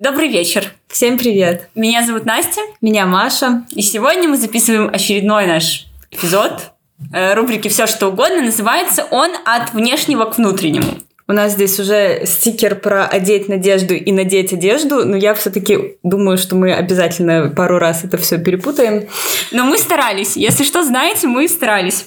Добрый 0.00 0.28
вечер. 0.28 0.72
Всем 0.88 1.18
привет. 1.18 1.68
Меня 1.74 2.02
зовут 2.02 2.24
Настя. 2.24 2.62
Меня 2.80 3.04
Маша. 3.04 3.66
И 3.72 3.82
сегодня 3.82 4.30
мы 4.30 4.38
записываем 4.38 4.88
очередной 4.90 5.46
наш 5.46 5.88
эпизод 6.10 6.72
э, 7.12 7.34
рубрики 7.34 7.68
«Все 7.68 7.86
что 7.86 8.08
угодно». 8.08 8.40
Называется 8.40 9.06
он 9.10 9.28
«От 9.44 9.74
внешнего 9.74 10.24
к 10.24 10.38
внутреннему». 10.38 10.86
У 11.28 11.32
нас 11.34 11.52
здесь 11.52 11.78
уже 11.78 12.22
стикер 12.24 12.76
про 12.76 13.04
одеть 13.04 13.50
надежду 13.50 13.92
и 13.92 14.10
надеть 14.10 14.54
одежду, 14.54 15.04
но 15.04 15.18
я 15.18 15.34
все-таки 15.34 15.98
думаю, 16.02 16.38
что 16.38 16.56
мы 16.56 16.72
обязательно 16.72 17.52
пару 17.54 17.78
раз 17.78 18.02
это 18.02 18.16
все 18.16 18.38
перепутаем. 18.38 19.06
Но 19.52 19.64
мы 19.64 19.76
старались. 19.76 20.34
Если 20.34 20.64
что, 20.64 20.82
знаете, 20.82 21.26
мы 21.26 21.46
старались. 21.46 22.06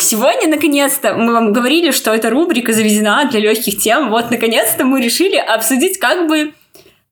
Сегодня, 0.00 0.48
наконец-то, 0.48 1.12
мы 1.12 1.34
вам 1.34 1.52
говорили, 1.52 1.90
что 1.90 2.14
эта 2.14 2.30
рубрика 2.30 2.72
заведена 2.72 3.26
для 3.26 3.40
легких 3.40 3.76
тем. 3.76 4.08
Вот, 4.08 4.30
наконец-то, 4.30 4.86
мы 4.86 5.02
решили 5.02 5.36
обсудить 5.36 5.98
как 5.98 6.26
бы 6.26 6.54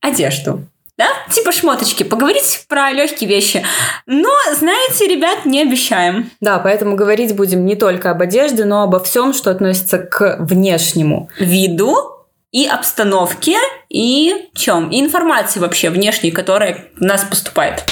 одежду. 0.03 0.61
Да? 0.99 1.07
Типа 1.31 1.53
шмоточки. 1.53 2.03
Поговорить 2.03 2.67
про 2.69 2.93
легкие 2.93 3.29
вещи. 3.29 3.65
Но, 4.07 4.31
знаете, 4.59 5.09
ребят, 5.09 5.47
не 5.47 5.63
обещаем. 5.63 6.31
Да, 6.41 6.59
поэтому 6.59 6.97
говорить 6.97 7.35
будем 7.35 7.65
не 7.65 7.77
только 7.77 8.11
об 8.11 8.21
одежде, 8.21 8.67
но 8.67 8.83
обо 8.83 9.01
всем, 9.01 9.33
что 9.33 9.51
относится 9.51 9.99
к 9.99 10.37
внешнему 10.41 11.31
виду 11.39 12.27
и 12.51 12.67
обстановке, 12.67 13.57
и 13.89 14.51
чем? 14.55 14.91
И 14.91 15.01
информации 15.01 15.61
вообще 15.61 15.89
внешней, 15.89 16.31
которая 16.31 16.85
в 16.97 17.01
нас 17.01 17.23
поступает. 17.23 17.83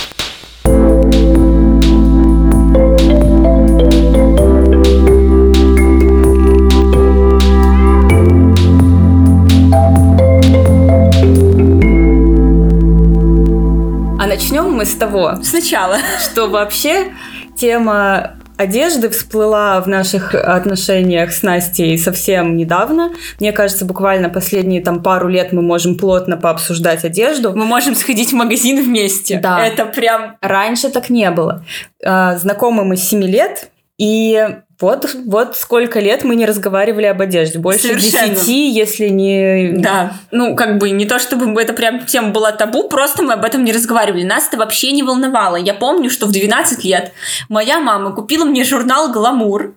Начнем 14.27 14.73
мы 14.73 14.84
с 14.84 14.95
того. 14.95 15.37
Сначала. 15.42 15.98
Что 16.21 16.49
вообще 16.49 17.13
тема 17.57 18.37
одежды 18.60 19.09
всплыла 19.09 19.80
в 19.80 19.87
наших 19.87 20.35
отношениях 20.35 21.32
с 21.32 21.43
Настей 21.43 21.96
совсем 21.99 22.57
недавно. 22.57 23.10
Мне 23.38 23.52
кажется, 23.52 23.87
буквально 23.87 24.29
последние 24.29 24.82
там 24.82 25.02
пару 25.02 25.29
лет 25.29 25.52
мы 25.52 25.62
можем 25.62 25.96
плотно 25.96 26.37
пообсуждать 26.37 27.04
одежду. 27.04 27.54
Мы 27.57 27.65
можем 27.65 27.95
сходить 27.95 28.32
в 28.32 28.37
магазин 28.37 28.85
вместе. 28.85 29.38
Да. 29.38 29.65
Это 29.66 29.87
прям... 29.87 30.37
Раньше 30.43 30.90
так 30.90 31.09
не 31.09 31.30
было. 31.30 31.65
А, 32.05 32.37
знакомы 32.37 32.84
мы 32.84 32.96
с 32.96 33.09
7 33.09 33.23
лет, 33.23 33.71
и 33.96 34.46
вот, 34.80 35.14
вот 35.26 35.56
сколько 35.56 36.00
лет 36.00 36.24
мы 36.24 36.36
не 36.36 36.46
разговаривали 36.46 37.06
об 37.06 37.20
одежде. 37.20 37.59
Больше 37.59 37.95
десяти, 37.95 38.70
если 38.70 39.09
не... 39.09 39.72
Да. 39.76 40.14
Ну, 40.30 40.56
как 40.56 40.78
бы 40.78 40.90
не 40.90 41.04
то, 41.04 41.18
чтобы 41.18 41.60
это 41.60 41.72
прям 41.72 42.06
тема 42.06 42.30
была 42.30 42.52
табу, 42.52 42.88
просто 42.88 43.22
мы 43.22 43.34
об 43.34 43.45
этом 43.45 43.64
не 43.64 43.72
разговаривали. 43.72 44.24
Нас 44.24 44.48
это 44.48 44.56
вообще 44.56 44.92
не 44.92 45.02
волновало. 45.02 45.56
Я 45.56 45.74
помню, 45.74 46.10
что 46.10 46.26
в 46.26 46.32
12 46.32 46.84
лет 46.84 47.12
моя 47.48 47.80
мама 47.80 48.12
купила 48.12 48.45
мне 48.45 48.64
журнал 48.64 49.12
«Гламур», 49.12 49.74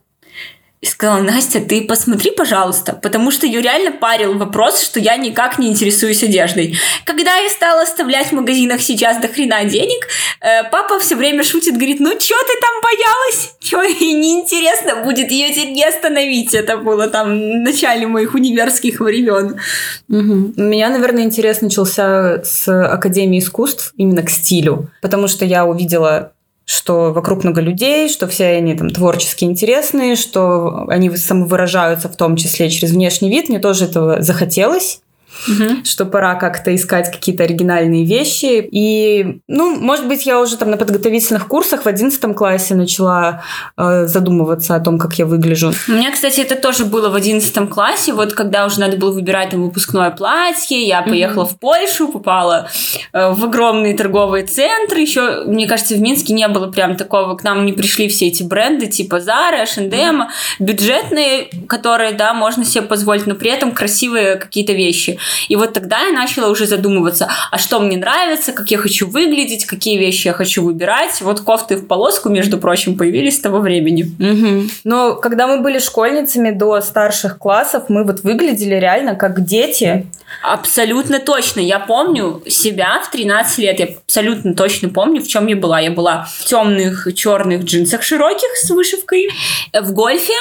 и 0.83 0.85
сказала, 0.85 1.21
Настя, 1.21 1.61
ты 1.61 1.85
посмотри, 1.85 2.31
пожалуйста, 2.31 2.91
потому 2.91 3.31
что 3.31 3.47
ее 3.47 3.61
реально 3.61 3.93
парил 3.93 4.37
вопрос, 4.37 4.81
что 4.83 4.99
я 4.99 5.15
никак 5.15 5.57
не 5.57 5.69
интересуюсь 5.69 6.21
одеждой. 6.23 6.77
Когда 7.05 7.37
я 7.37 7.49
стала 7.49 7.83
оставлять 7.83 8.27
в 8.27 8.31
магазинах 8.33 8.81
сейчас 8.81 9.17
до 9.21 9.29
хрена 9.29 9.63
денег, 9.63 10.05
э, 10.41 10.69
папа 10.69 10.99
все 10.99 11.15
время 11.15 11.45
шутит, 11.45 11.75
говорит, 11.75 12.01
ну 12.01 12.09
что 12.09 12.35
ты 12.35 12.59
там 12.59 12.81
боялась? 12.83 13.55
Что 13.61 13.81
ей 13.81 14.11
неинтересно 14.11 15.05
будет 15.05 15.31
ее 15.31 15.53
теперь 15.53 15.71
не 15.71 15.85
остановить? 15.85 16.53
Это 16.53 16.75
было 16.75 17.07
там 17.07 17.29
в 17.29 17.55
начале 17.63 18.05
моих 18.05 18.33
универских 18.33 18.99
времен. 18.99 19.61
Угу. 20.09 20.61
Меня, 20.61 20.89
наверное, 20.89 21.23
интерес 21.23 21.61
начался 21.61 22.43
с 22.43 22.67
Академии 22.67 23.39
искусств 23.39 23.93
именно 23.95 24.21
к 24.21 24.29
стилю, 24.29 24.91
потому 25.01 25.29
что 25.29 25.45
я 25.45 25.63
увидела 25.63 26.33
что 26.73 27.13
вокруг 27.13 27.43
много 27.43 27.61
людей, 27.61 28.09
что 28.09 28.27
все 28.27 28.47
они 28.47 28.75
там 28.75 28.89
творчески 28.89 29.45
интересные, 29.45 30.15
что 30.15 30.85
они 30.87 31.15
самовыражаются 31.15 32.09
в 32.09 32.15
том 32.15 32.35
числе 32.35 32.69
через 32.69 32.91
внешний 32.91 33.29
вид. 33.29 33.49
Мне 33.49 33.59
тоже 33.59 33.85
этого 33.85 34.21
захотелось 34.21 35.02
угу. 35.47 35.83
что 35.83 36.05
пора 36.05 36.35
как-то 36.35 36.73
искать 36.75 37.11
какие-то 37.11 37.43
оригинальные 37.43 38.05
вещи. 38.05 38.67
И, 38.71 39.41
ну, 39.47 39.75
может 39.79 40.07
быть, 40.07 40.25
я 40.25 40.39
уже 40.39 40.57
там 40.57 40.71
на 40.71 40.77
подготовительных 40.77 41.47
курсах 41.47 41.83
в 41.83 41.87
одиннадцатом 41.87 42.33
классе 42.33 42.75
начала 42.75 43.43
э, 43.77 44.05
задумываться 44.07 44.75
о 44.75 44.79
том, 44.79 44.97
как 44.97 45.13
я 45.15 45.25
выгляжу. 45.25 45.73
У 45.87 45.91
меня, 45.91 46.11
кстати, 46.11 46.41
это 46.41 46.55
тоже 46.55 46.85
было 46.85 47.09
в 47.09 47.15
одиннадцатом 47.15 47.67
классе, 47.67 48.13
вот 48.13 48.33
когда 48.33 48.65
уже 48.65 48.79
надо 48.79 48.97
было 48.97 49.11
выбирать 49.11 49.51
там 49.51 49.63
выпускное 49.63 50.11
платье, 50.11 50.81
я 50.81 51.01
поехала 51.01 51.43
угу. 51.43 51.51
в 51.51 51.59
Польшу, 51.59 52.07
попала 52.07 52.69
э, 53.11 53.31
в 53.31 53.43
огромные 53.43 53.95
торговые 53.95 54.45
центры. 54.45 54.99
Еще, 54.99 55.43
мне 55.45 55.67
кажется, 55.67 55.95
в 55.95 56.01
Минске 56.01 56.33
не 56.33 56.47
было 56.47 56.71
прям 56.71 56.95
такого, 56.95 57.35
к 57.35 57.43
нам 57.43 57.65
не 57.65 57.73
пришли 57.73 58.07
все 58.07 58.27
эти 58.27 58.43
бренды 58.43 58.87
типа 58.87 59.15
Zara, 59.15 59.63
H&M, 59.63 60.21
угу. 60.21 60.29
бюджетные, 60.59 61.49
которые, 61.67 62.13
да, 62.13 62.33
можно 62.33 62.65
себе 62.65 62.83
позволить, 62.83 63.27
но 63.27 63.35
при 63.35 63.51
этом 63.51 63.71
красивые 63.71 64.35
какие-то 64.35 64.73
вещи. 64.73 65.17
И 65.47 65.55
вот 65.55 65.73
тогда 65.73 66.01
я 66.01 66.11
начала 66.11 66.49
уже 66.49 66.65
задумываться, 66.65 67.29
а 67.51 67.57
что 67.57 67.79
мне 67.79 67.97
нравится, 67.97 68.51
как 68.51 68.71
я 68.71 68.77
хочу 68.77 69.07
выглядеть, 69.07 69.65
какие 69.65 69.97
вещи 69.97 70.27
я 70.27 70.33
хочу 70.33 70.63
выбирать. 70.63 71.21
Вот 71.21 71.41
кофты 71.41 71.75
в 71.77 71.87
полоску, 71.87 72.29
между 72.29 72.57
прочим, 72.57 72.97
появились 72.97 73.37
с 73.37 73.39
того 73.39 73.59
времени. 73.59 74.11
Угу. 74.19 74.69
Но 74.83 75.15
когда 75.15 75.47
мы 75.47 75.61
были 75.61 75.79
школьницами 75.79 76.51
до 76.51 76.81
старших 76.81 77.37
классов, 77.37 77.85
мы 77.89 78.03
вот 78.03 78.23
выглядели 78.23 78.75
реально 78.75 79.15
как 79.15 79.43
дети. 79.43 80.07
Абсолютно 80.41 81.19
точно. 81.19 81.59
Я 81.59 81.79
помню 81.79 82.41
себя 82.47 83.01
в 83.05 83.11
13 83.11 83.57
лет. 83.59 83.79
Я 83.79 83.87
абсолютно 84.05 84.53
точно 84.55 84.89
помню, 84.89 85.21
в 85.21 85.27
чем 85.27 85.47
я 85.47 85.55
была. 85.55 85.79
Я 85.79 85.91
была 85.91 86.27
в 86.37 86.45
темных 86.45 87.07
черных 87.15 87.63
джинсах 87.63 88.03
широких 88.03 88.55
с 88.55 88.69
вышивкой, 88.69 89.29
в 89.73 89.93
гольфе 89.93 90.33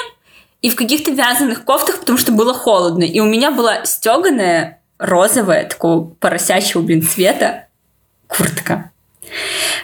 и 0.63 0.71
в 0.71 0.77
каких-то 0.77 1.11
вязаных 1.11 1.65
кофтах, 1.65 2.01
потому 2.01 2.19
что 2.19 2.33
было 2.33 2.55
холодно. 2.55 3.03
И 3.03 3.21
у 3.21 3.25
меня 3.25 3.51
была 3.51 3.85
стеганая 3.85 4.81
розовая, 4.99 5.65
такого 5.69 6.05
поросячьего, 6.05 6.81
блин, 6.83 7.03
цвета 7.03 7.67
куртка. 8.29 8.93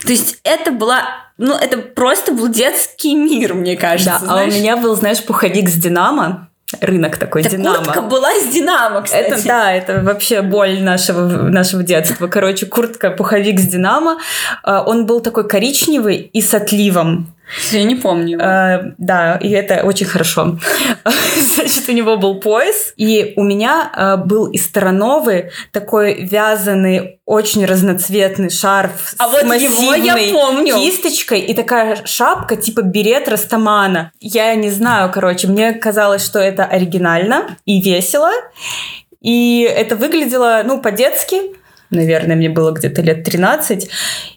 То 0.02 0.08
есть 0.08 0.38
это 0.44 0.70
была 0.70 1.02
ну, 1.38 1.54
это 1.54 1.78
просто 1.78 2.32
был 2.32 2.48
детский 2.48 3.14
мир, 3.14 3.54
мне 3.54 3.76
кажется. 3.76 4.18
Да, 4.20 4.26
знаешь. 4.26 4.52
а 4.52 4.56
у 4.56 4.60
меня 4.60 4.76
был, 4.76 4.96
знаешь, 4.96 5.22
пуховик 5.24 5.68
с 5.68 5.74
Динамо. 5.74 6.48
Рынок 6.80 7.16
такой 7.16 7.44
так 7.44 7.52
Динамо. 7.52 7.78
Куртка 7.78 8.02
была 8.02 8.30
с 8.34 8.48
Динамо, 8.48 9.02
кстати. 9.02 9.30
Это, 9.30 9.44
да, 9.44 9.72
это 9.72 10.02
вообще 10.02 10.42
боль 10.42 10.82
нашего, 10.82 11.48
нашего 11.48 11.82
детства. 11.82 12.26
Короче, 12.26 12.66
куртка, 12.66 13.10
пуховик 13.10 13.58
с 13.60 13.68
Динамо. 13.68 14.18
А, 14.64 14.82
он 14.82 15.06
был 15.06 15.20
такой 15.20 15.48
коричневый 15.48 16.16
и 16.16 16.42
с 16.42 16.52
отливом. 16.52 17.32
Я 17.72 17.84
не 17.84 17.94
помню. 17.94 18.38
Э, 18.38 18.92
да, 18.98 19.36
и 19.36 19.50
это 19.50 19.82
очень 19.84 20.06
хорошо. 20.06 20.58
Значит, 21.54 21.88
у 21.88 21.92
него 21.92 22.16
был 22.16 22.40
пояс, 22.40 22.92
и 22.96 23.32
у 23.36 23.42
меня 23.42 23.90
э, 23.94 24.16
был 24.16 24.46
из 24.46 24.64
Старановы 24.66 25.50
такой 25.72 26.24
вязаный, 26.24 27.20
очень 27.24 27.64
разноцветный 27.64 28.50
шарф 28.50 29.14
а 29.18 29.28
с 29.28 29.32
вот 29.32 29.44
массивной 29.44 30.00
его 30.00 30.16
я 30.16 30.32
помню. 30.32 30.74
кисточкой 30.74 31.40
и 31.40 31.54
такая 31.54 32.04
шапка 32.04 32.56
типа 32.56 32.82
берет 32.82 33.28
Растамана. 33.28 34.12
Я 34.20 34.54
не 34.54 34.70
знаю, 34.70 35.10
короче, 35.12 35.46
мне 35.48 35.72
казалось, 35.72 36.24
что 36.24 36.38
это 36.38 36.64
оригинально 36.64 37.56
и 37.64 37.80
весело, 37.80 38.30
и 39.20 39.62
это 39.62 39.96
выглядело, 39.96 40.62
ну, 40.64 40.80
по-детски, 40.80 41.57
наверное, 41.90 42.36
мне 42.36 42.48
было 42.48 42.72
где-то 42.72 43.02
лет 43.02 43.24
13. 43.24 43.90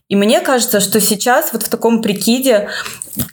И 0.10 0.16
мне 0.16 0.42
кажется, 0.42 0.80
что 0.80 1.00
сейчас 1.00 1.54
вот 1.54 1.64
в 1.64 1.70
таком 1.70 2.02
прикиде 2.02 2.70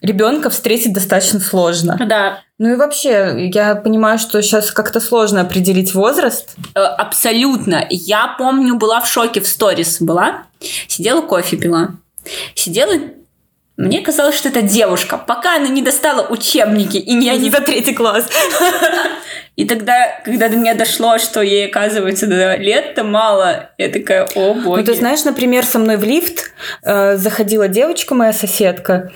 ребенка 0.00 0.50
встретить 0.50 0.92
достаточно 0.92 1.40
сложно. 1.40 1.98
Да. 2.08 2.40
Ну 2.58 2.72
и 2.72 2.76
вообще, 2.76 3.48
я 3.52 3.74
понимаю, 3.74 4.18
что 4.18 4.42
сейчас 4.42 4.70
как-то 4.70 5.00
сложно 5.00 5.42
определить 5.42 5.94
возраст. 5.94 6.56
Э, 6.74 6.80
абсолютно. 6.80 7.86
Я 7.90 8.34
помню, 8.38 8.76
была 8.76 9.00
в 9.00 9.08
шоке 9.08 9.40
в 9.40 9.46
сторис 9.46 10.00
была. 10.00 10.44
Сидела 10.88 11.22
кофе 11.22 11.56
пила. 11.56 11.90
Сидела 12.54 12.94
мне 13.78 14.00
казалось, 14.00 14.34
что 14.34 14.48
это 14.48 14.60
девушка, 14.60 15.16
пока 15.16 15.54
она 15.54 15.68
не 15.68 15.82
достала 15.82 16.26
учебники 16.28 16.96
и 16.96 17.14
не 17.14 17.30
они 17.30 17.48
за 17.48 17.60
третий 17.60 17.94
класс. 17.94 18.28
И 19.54 19.64
тогда, 19.64 20.20
когда 20.24 20.48
до 20.48 20.56
меня 20.56 20.74
дошло, 20.74 21.18
что 21.18 21.42
ей, 21.42 21.68
оказывается, 21.68 22.26
до 22.26 22.56
лет-то 22.56 23.04
мало, 23.04 23.70
я 23.78 23.88
такая, 23.88 24.28
о 24.34 24.54
боги. 24.54 24.80
Ну, 24.80 24.84
ты 24.84 24.94
знаешь, 24.94 25.24
например, 25.24 25.64
со 25.64 25.78
мной 25.78 25.96
в 25.96 26.04
лифт 26.04 26.52
э, 26.82 27.16
заходила 27.16 27.68
девочка, 27.68 28.14
моя 28.14 28.32
соседка, 28.32 29.12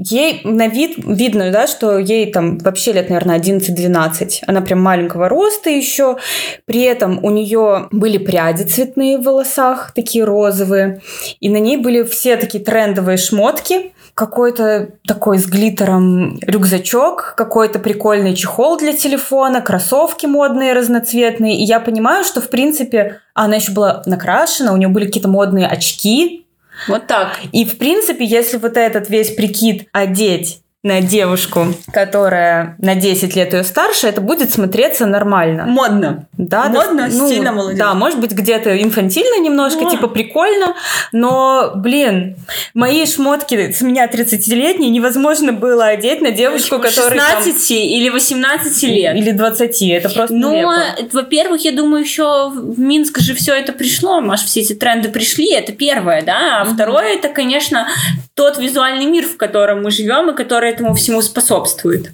ей 0.00 0.40
на 0.44 0.68
вид 0.68 0.94
видно, 0.96 1.50
да, 1.50 1.66
что 1.66 1.98
ей 1.98 2.32
там 2.32 2.58
вообще 2.58 2.92
лет, 2.92 3.10
наверное, 3.10 3.38
11-12. 3.38 4.44
Она 4.46 4.62
прям 4.62 4.80
маленького 4.80 5.28
роста 5.28 5.68
еще. 5.68 6.16
При 6.64 6.82
этом 6.82 7.22
у 7.22 7.30
нее 7.30 7.88
были 7.90 8.18
пряди 8.18 8.62
цветные 8.62 9.18
в 9.18 9.24
волосах, 9.24 9.92
такие 9.94 10.24
розовые. 10.24 11.02
И 11.40 11.50
на 11.50 11.58
ней 11.58 11.76
были 11.76 12.02
все 12.02 12.36
такие 12.36 12.64
трендовые 12.64 13.18
шмотки 13.18 13.92
какой-то 14.14 14.90
такой 15.06 15.38
с 15.38 15.46
глиттером 15.46 16.38
рюкзачок, 16.40 17.34
какой-то 17.36 17.78
прикольный 17.78 18.34
чехол 18.34 18.76
для 18.76 18.92
телефона, 18.92 19.62
кроссовки 19.62 20.26
модные, 20.26 20.74
разноцветные. 20.74 21.58
И 21.58 21.64
я 21.64 21.80
понимаю, 21.80 22.24
что, 22.24 22.42
в 22.42 22.50
принципе, 22.50 23.20
она 23.32 23.56
еще 23.56 23.72
была 23.72 24.02
накрашена, 24.04 24.72
у 24.72 24.76
нее 24.76 24.88
были 24.88 25.06
какие-то 25.06 25.28
модные 25.28 25.66
очки. 25.66 26.46
Вот 26.88 27.06
так. 27.06 27.38
И, 27.52 27.64
в 27.64 27.78
принципе, 27.78 28.24
если 28.24 28.56
вот 28.56 28.76
этот 28.76 29.08
весь 29.08 29.34
прикид 29.34 29.88
одеть 29.92 30.62
на 30.82 31.02
девушку, 31.02 31.66
которая 31.92 32.74
на 32.78 32.94
10 32.94 33.36
лет 33.36 33.52
ее 33.52 33.64
старше, 33.64 34.06
это 34.06 34.22
будет 34.22 34.50
смотреться 34.50 35.04
нормально. 35.04 35.66
Модно. 35.66 36.26
Да, 36.38 36.70
Модно, 36.70 37.08
да, 37.08 37.14
ну, 37.14 37.26
стильно, 37.26 37.52
молодежь. 37.52 37.78
Да, 37.78 37.92
может 37.92 38.18
быть, 38.18 38.32
где-то 38.32 38.80
инфантильно 38.82 39.42
немножко, 39.44 39.82
Ну. 39.82 39.90
типа 39.90 40.08
прикольно, 40.08 40.74
но, 41.12 41.72
блин, 41.74 42.36
мои 42.72 43.04
шмотки 43.04 43.72
с 43.72 43.82
меня 43.82 44.06
30-летней 44.06 44.88
невозможно 44.88 45.52
было 45.52 45.84
одеть 45.84 46.22
на 46.22 46.30
девушку, 46.30 46.78
которая 46.78 47.10
16 47.10 47.70
или 47.72 48.08
18 48.08 48.82
лет. 48.84 49.16
Или 49.16 49.32
20, 49.32 49.82
это 49.82 50.08
просто 50.08 50.34
Ну, 50.34 50.66
во-первых, 51.12 51.60
я 51.62 51.72
думаю, 51.72 52.02
еще 52.02 52.48
в 52.48 52.80
Минск 52.80 53.18
же 53.18 53.34
все 53.34 53.52
это 53.52 53.74
пришло, 53.74 54.22
Маш, 54.22 54.44
все 54.44 54.60
эти 54.60 54.72
тренды 54.72 55.10
пришли, 55.10 55.52
это 55.52 55.72
первое, 55.72 56.22
да, 56.22 56.62
а 56.62 56.64
второе, 56.64 57.16
это, 57.16 57.28
конечно, 57.28 57.86
тот 58.34 58.56
визуальный 58.56 59.04
мир, 59.04 59.26
в 59.26 59.36
котором 59.36 59.82
мы 59.82 59.90
живем 59.90 60.30
и 60.30 60.34
который 60.34 60.69
этому 60.70 60.94
всему 60.94 61.22
способствует. 61.22 62.12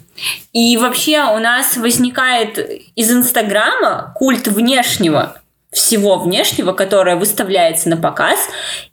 И 0.53 0.75
вообще 0.77 1.23
у 1.23 1.39
нас 1.39 1.77
возникает 1.77 2.57
из 2.95 3.11
Инстаграма 3.11 4.13
культ 4.15 4.47
внешнего, 4.47 5.41
всего 5.71 6.17
внешнего, 6.17 6.71
которое 6.71 7.17
выставляется 7.17 7.89
на 7.89 7.97
показ 7.97 8.39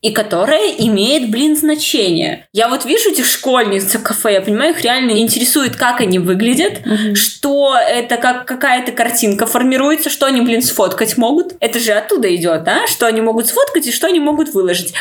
и 0.02 0.10
которое 0.10 0.72
имеет, 0.78 1.30
блин, 1.30 1.56
значение. 1.56 2.46
Я 2.52 2.68
вот 2.68 2.84
вижу 2.84 3.10
этих 3.10 3.26
школьниц 3.26 3.94
в 3.94 4.02
кафе, 4.02 4.34
я 4.34 4.40
понимаю, 4.40 4.72
их 4.72 4.82
реально 4.82 5.12
интересует, 5.12 5.76
как 5.76 6.00
они 6.00 6.18
выглядят, 6.18 6.82
что 7.14 7.76
это 7.76 8.16
как 8.16 8.46
какая-то 8.46 8.92
картинка 8.92 9.46
формируется, 9.46 10.10
что 10.10 10.26
они, 10.26 10.40
блин, 10.40 10.62
сфоткать 10.62 11.16
могут. 11.16 11.54
Это 11.60 11.78
же 11.78 11.92
оттуда 11.92 12.34
идет, 12.34 12.64
да? 12.64 12.86
Что 12.86 13.06
они 13.06 13.20
могут 13.20 13.46
сфоткать 13.46 13.86
и 13.86 13.92
что 13.92 14.08
они 14.08 14.20
могут 14.20 14.52
выложить. 14.52 14.94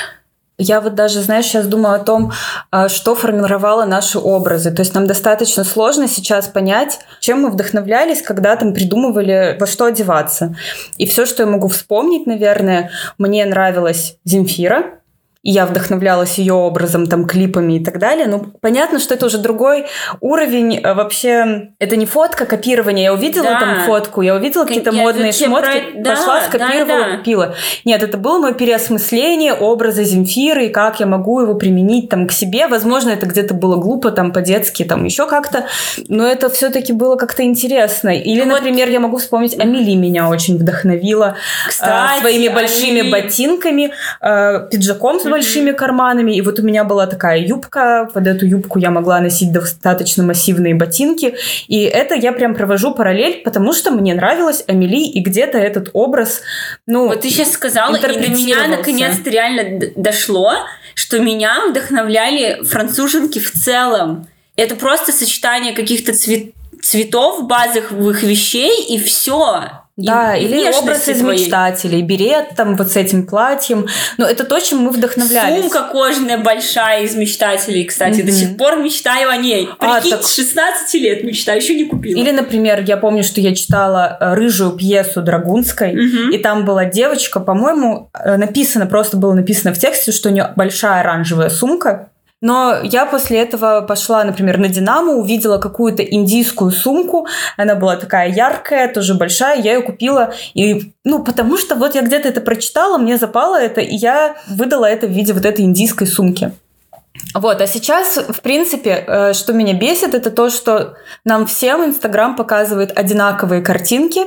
Я 0.59 0.81
вот 0.81 0.93
даже, 0.93 1.21
знаешь, 1.21 1.45
сейчас 1.45 1.65
думаю 1.65 1.95
о 1.95 1.99
том, 1.99 2.31
а, 2.69 2.87
что 2.87 3.15
формировало 3.15 3.85
наши 3.85 4.19
образы. 4.19 4.71
То 4.71 4.81
есть 4.81 4.93
нам 4.93 5.07
достаточно 5.07 5.63
сложно 5.63 6.07
сейчас 6.07 6.47
понять, 6.47 6.99
чем 7.19 7.41
мы 7.41 7.49
вдохновлялись, 7.49 8.21
когда 8.21 8.55
там 8.55 8.73
придумывали, 8.73 9.57
во 9.59 9.65
что 9.65 9.85
одеваться. 9.85 10.55
И 10.97 11.07
все, 11.07 11.25
что 11.25 11.43
я 11.43 11.49
могу 11.49 11.69
вспомнить, 11.69 12.27
наверное, 12.27 12.91
мне 13.17 13.45
нравилась 13.45 14.17
Земфира, 14.25 14.99
и 15.43 15.51
я 15.51 15.65
вдохновлялась 15.65 16.37
ее 16.37 16.53
образом, 16.53 17.05
там, 17.07 17.25
клипами 17.27 17.73
и 17.73 17.83
так 17.83 17.99
далее. 17.99 18.27
Ну, 18.27 18.45
понятно, 18.61 18.97
что 18.99 19.13
это 19.13 19.25
уже 19.25 19.37
другой 19.37 19.85
уровень. 20.21 20.79
а, 20.83 20.93
Вообще, 20.93 21.69
это 21.79 21.95
не 21.97 22.05
фотка, 22.05 22.45
копирование. 22.45 23.03
Я 23.05 23.13
увидела 23.13 23.45
Да. 23.45 23.59
там 23.59 23.83
фотку, 23.85 24.21
я 24.21 24.35
увидела 24.35 24.63
какие-то 24.65 24.91
модные 24.93 25.33
шмотки, 25.33 25.65
про- 25.93 26.01
да, 26.01 26.09
пошла, 26.11 26.39
да, 26.39 26.45
скопировала, 26.47 27.05
да. 27.11 27.17
купила. 27.17 27.55
Нет, 27.83 28.01
это 28.03 28.17
было 28.17 28.39
мое 28.39 28.53
переосмысление 28.53 29.53
образа 29.53 30.03
Земфиры 30.03 30.67
и 30.67 30.69
как 30.69 30.99
я 31.01 31.05
могу 31.05 31.41
его 31.41 31.55
применить 31.55 32.09
там 32.09 32.27
к 32.27 32.31
себе. 32.31 32.67
Возможно, 32.67 33.09
это 33.09 33.25
где-то 33.25 33.53
было 33.53 33.75
глупо, 33.75 34.11
там, 34.11 34.31
по-детски, 34.31 34.83
там, 34.83 35.03
еще 35.03 35.27
как-то. 35.27 35.65
Но 36.07 36.25
это 36.25 36.49
все-таки 36.49 36.93
было 36.93 37.17
как-то 37.17 37.43
интересно. 37.43 38.09
Или, 38.09 38.43
Ну 38.43 38.51
вот- 38.51 38.61
например, 38.61 38.89
я 38.89 38.99
могу 39.01 39.17
вспомнить, 39.17 39.59
Амели 39.59 39.95
меня 39.95 40.29
очень 40.29 40.57
вдохновила 40.57 41.35
а, 41.35 41.69
Кстати, 41.69 42.21
своими 42.21 42.47
большими 42.47 43.01
Амели. 43.01 43.11
ботинками, 43.11 43.91
а, 44.21 44.59
пиджаком 44.59 45.19
с 45.19 45.25
большими 45.33 45.71
карманами. 45.71 46.35
И 46.35 46.41
вот 46.41 46.59
у 46.59 46.63
меня 46.63 46.83
была 46.83 47.07
такая 47.07 47.39
юбка. 47.39 48.09
Под 48.13 48.27
эту 48.27 48.45
юбку 48.45 48.79
я 48.79 48.91
могла 48.91 49.19
носить 49.19 49.51
достаточно 49.51 50.23
массивные 50.23 50.75
ботинки. 50.75 51.35
И 51.67 51.83
это 51.83 52.15
я 52.15 52.31
прям 52.31 52.55
провожу 52.55 52.93
параллель, 52.93 53.41
потому 53.43 53.73
что 53.73 53.91
мне 53.91 54.13
нравилась 54.13 54.63
Амели, 54.67 55.05
и 55.05 55.21
где-то 55.21 55.57
этот 55.57 55.89
образ, 55.93 56.41
ну, 56.87 57.07
Вот 57.07 57.21
ты 57.21 57.29
сейчас 57.29 57.51
сказала, 57.51 57.95
и 57.95 58.01
до 58.01 58.29
меня 58.29 58.67
наконец-то 58.67 59.29
реально 59.29 59.87
дошло, 59.95 60.53
что 60.95 61.19
меня 61.19 61.67
вдохновляли 61.69 62.63
француженки 62.63 63.39
в 63.39 63.51
целом. 63.51 64.27
Это 64.55 64.75
просто 64.75 65.11
сочетание 65.11 65.73
каких-то 65.73 66.11
цвет- 66.11 66.53
цветов, 66.81 67.47
базовых 67.47 68.23
вещей, 68.23 68.85
и 68.87 68.99
все. 68.99 69.82
Да, 69.95 70.35
или 70.35 70.67
образ 70.75 71.07
из 71.07 71.21
мечтателей. 71.21 72.01
Берет 72.01 72.55
там 72.55 72.75
вот 72.75 72.91
с 72.91 72.95
этим 72.97 73.27
платьем. 73.27 73.85
Но 74.17 74.25
это 74.25 74.43
то, 74.43 74.59
чем 74.59 74.79
мы 74.79 74.89
вдохновлялись. 74.89 75.61
Сумка 75.61 75.87
кожаная 75.91 76.39
большая 76.39 77.03
из 77.03 77.13
мечтателей, 77.15 77.83
кстати. 77.85 78.21
До 78.21 78.31
Мгм. 78.31 78.39
сих 78.39 78.57
пор 78.57 78.77
мечтаю 78.77 79.29
о 79.29 79.37
ней. 79.37 79.69
А, 79.77 79.95
Прикинь, 79.99 80.11
так- 80.17 80.23
с 80.23 80.33
16 80.33 80.97
лет 80.99 81.23
мечтаю, 81.23 81.59
еще 81.61 81.75
не 81.75 81.85
купила. 81.85 82.17
Или, 82.19 82.31
например, 82.31 82.81
я 82.87 82.97
помню, 82.97 83.23
что 83.23 83.39
я 83.39 83.53
читала 83.53 84.17
э, 84.19 84.33
рыжую 84.33 84.71
пьесу 84.71 85.21
Драгунской, 85.21 85.93
Мгм. 85.93 86.31
и 86.31 86.37
там 86.39 86.65
была 86.65 86.85
девочка, 86.85 87.39
по-моему, 87.39 88.09
э, 88.13 88.37
написано, 88.37 88.87
просто 88.87 89.17
было 89.17 89.33
написано 89.33 89.75
в 89.75 89.77
тексте, 89.77 90.11
что 90.11 90.29
у 90.29 90.31
нее 90.31 90.53
большая 90.55 91.01
оранжевая 91.01 91.49
сумка. 91.49 92.09
Но 92.43 92.75
я 92.83 93.05
после 93.05 93.39
этого 93.39 93.79
пошла, 93.87 94.21
например, 94.25 94.57
на 94.57 94.67
Динамо, 94.67 95.13
увидела 95.13 95.59
какую-то 95.59 96.03
индийскую 96.03 96.71
сумку. 96.71 97.25
Она 97.55 97.75
была 97.75 97.95
такая 97.95 98.29
яркая, 98.29 98.93
тоже 98.93 99.13
большая. 99.13 99.61
Я 99.61 99.75
ее 99.75 99.81
купила. 99.81 100.33
И, 100.53 100.93
ну, 101.05 101.23
потому 101.23 101.57
что 101.57 101.75
вот 101.75 101.95
я 101.95 102.01
где-то 102.01 102.27
это 102.27 102.41
прочитала, 102.41 102.97
мне 102.97 103.17
запало 103.17 103.55
это, 103.55 103.79
и 103.79 103.95
я 103.95 104.35
выдала 104.49 104.83
это 104.83 105.07
в 105.07 105.11
виде 105.11 105.31
вот 105.31 105.45
этой 105.45 105.63
индийской 105.63 106.05
сумки. 106.05 106.51
Вот, 107.35 107.61
а 107.61 107.67
сейчас, 107.67 108.17
в 108.17 108.41
принципе, 108.41 109.03
э, 109.05 109.33
что 109.33 109.53
меня 109.53 109.73
бесит, 109.73 110.15
это 110.15 110.31
то, 110.31 110.49
что 110.49 110.95
нам 111.23 111.45
всем 111.45 111.85
Инстаграм 111.85 112.35
показывает 112.35 112.97
одинаковые 112.97 113.61
картинки, 113.61 114.21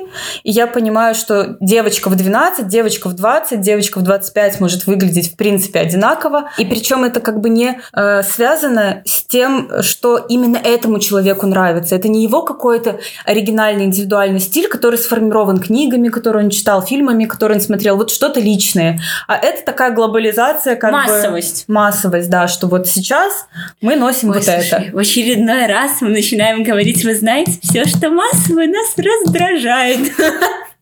и 0.45 0.53
я 0.53 0.69
понимаю, 0.69 1.17
что 1.17 1.57
девочка 1.61 2.09
в 2.09 2.15
12, 2.15 2.69
девочка 2.69 3.09
в 3.09 3.15
20, 3.15 3.61
девочка 3.61 3.99
в 3.99 4.03
25 4.03 4.61
может 4.61 4.87
выглядеть, 4.87 5.33
в 5.33 5.37
принципе, 5.37 5.81
одинаково, 5.81 6.51
и 6.59 6.65
причем 6.65 7.03
это 7.03 7.19
как 7.19 7.41
бы 7.41 7.49
не 7.49 7.81
э, 7.93 8.23
связано 8.23 9.03
с 9.05 9.25
тем, 9.25 9.83
что 9.83 10.19
именно 10.19 10.57
этому 10.57 11.01
человеку 11.01 11.47
нравится. 11.47 11.97
Это 11.97 12.07
не 12.07 12.23
его 12.23 12.43
какой-то 12.43 13.01
оригинальный, 13.25 13.85
индивидуальный 13.87 14.41
стиль, 14.41 14.69
который 14.69 14.99
сформирован 14.99 15.59
книгами, 15.59 16.09
которые 16.09 16.45
он 16.45 16.51
читал, 16.51 16.83
фильмами, 16.83 17.25
которые 17.25 17.57
он 17.57 17.63
смотрел, 17.63 17.97
вот 17.97 18.13
что-то 18.13 18.39
личное. 18.39 19.01
А 19.27 19.37
это 19.37 19.65
такая 19.65 19.93
глобализация, 19.93 20.77
как 20.77 20.93
бы... 20.93 20.99
Массовость. 20.99 21.65
Массовость, 21.67 22.31
да, 22.31 22.47
что 22.47 22.76
вот 22.77 22.87
сейчас 22.89 23.47
мы 23.81 23.97
носим 23.97 24.31
Ой, 24.31 24.37
вот 24.37 24.45
слушай, 24.45 24.87
это. 24.87 24.97
в 24.97 24.99
очередной 24.99 25.67
раз 25.67 26.01
мы 26.01 26.09
начинаем 26.11 26.63
говорить, 26.63 27.05
вы 27.05 27.15
знаете, 27.15 27.59
все, 27.63 27.85
что 27.87 28.11
массовое, 28.11 28.67
нас 28.69 28.95
раздражает. 28.97 30.13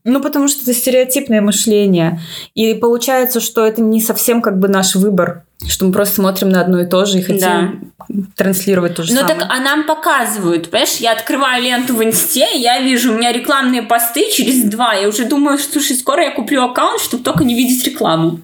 Ну, 0.07 0.21
потому 0.21 0.49
что 0.49 0.61
это 0.65 0.75
стереотипное 0.75 1.41
мышление. 1.41 2.21
И 2.55 2.75
получается, 2.75 3.41
что 3.41 3.65
это 3.65 3.81
не 3.81 4.03
совсем 4.03 4.43
как 4.43 4.59
бы 4.59 4.69
наш 4.69 4.97
выбор, 4.97 5.45
что 5.67 5.87
мы 5.87 5.93
просто 5.93 6.17
смотрим 6.17 6.51
на 6.51 6.61
одно 6.61 6.83
и 6.83 6.87
то 6.87 7.07
же 7.07 7.21
и 7.21 7.23
хотим 7.23 7.91
транслировать 8.37 8.95
то 8.97 9.03
же 9.03 9.15
Ну 9.15 9.21
самое. 9.21 9.39
так, 9.41 9.49
а 9.51 9.61
нам 9.61 9.85
показывают, 9.85 10.71
понимаешь, 10.71 10.97
я 10.97 11.13
открываю 11.13 11.63
ленту 11.65 11.95
в 11.97 12.05
инсте, 12.05 12.47
я 12.55 12.81
вижу, 12.81 13.15
у 13.15 13.17
меня 13.17 13.33
рекламные 13.33 13.81
посты 13.81 14.31
через 14.31 14.65
два, 14.65 14.93
я 14.93 15.09
уже 15.09 15.25
думаю, 15.25 15.57
что, 15.57 15.73
слушай, 15.73 15.97
скоро 15.97 16.23
я 16.25 16.33
куплю 16.33 16.63
аккаунт, 16.65 17.01
чтобы 17.01 17.25
только 17.25 17.43
не 17.45 17.55
видеть 17.55 17.83
рекламу. 17.87 18.41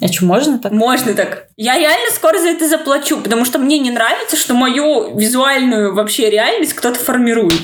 А 0.00 0.08
что, 0.08 0.24
можно 0.24 0.58
так? 0.58 0.72
Можно 0.72 1.14
так. 1.14 1.48
Я 1.56 1.78
реально 1.78 2.10
скоро 2.12 2.38
за 2.38 2.48
это 2.48 2.66
заплачу, 2.66 3.20
потому 3.20 3.44
что 3.44 3.58
мне 3.58 3.78
не 3.78 3.90
нравится, 3.90 4.36
что 4.36 4.54
мою 4.54 5.16
визуальную 5.18 5.94
вообще 5.94 6.30
реальность 6.30 6.72
кто-то 6.72 6.98
формирует. 6.98 7.60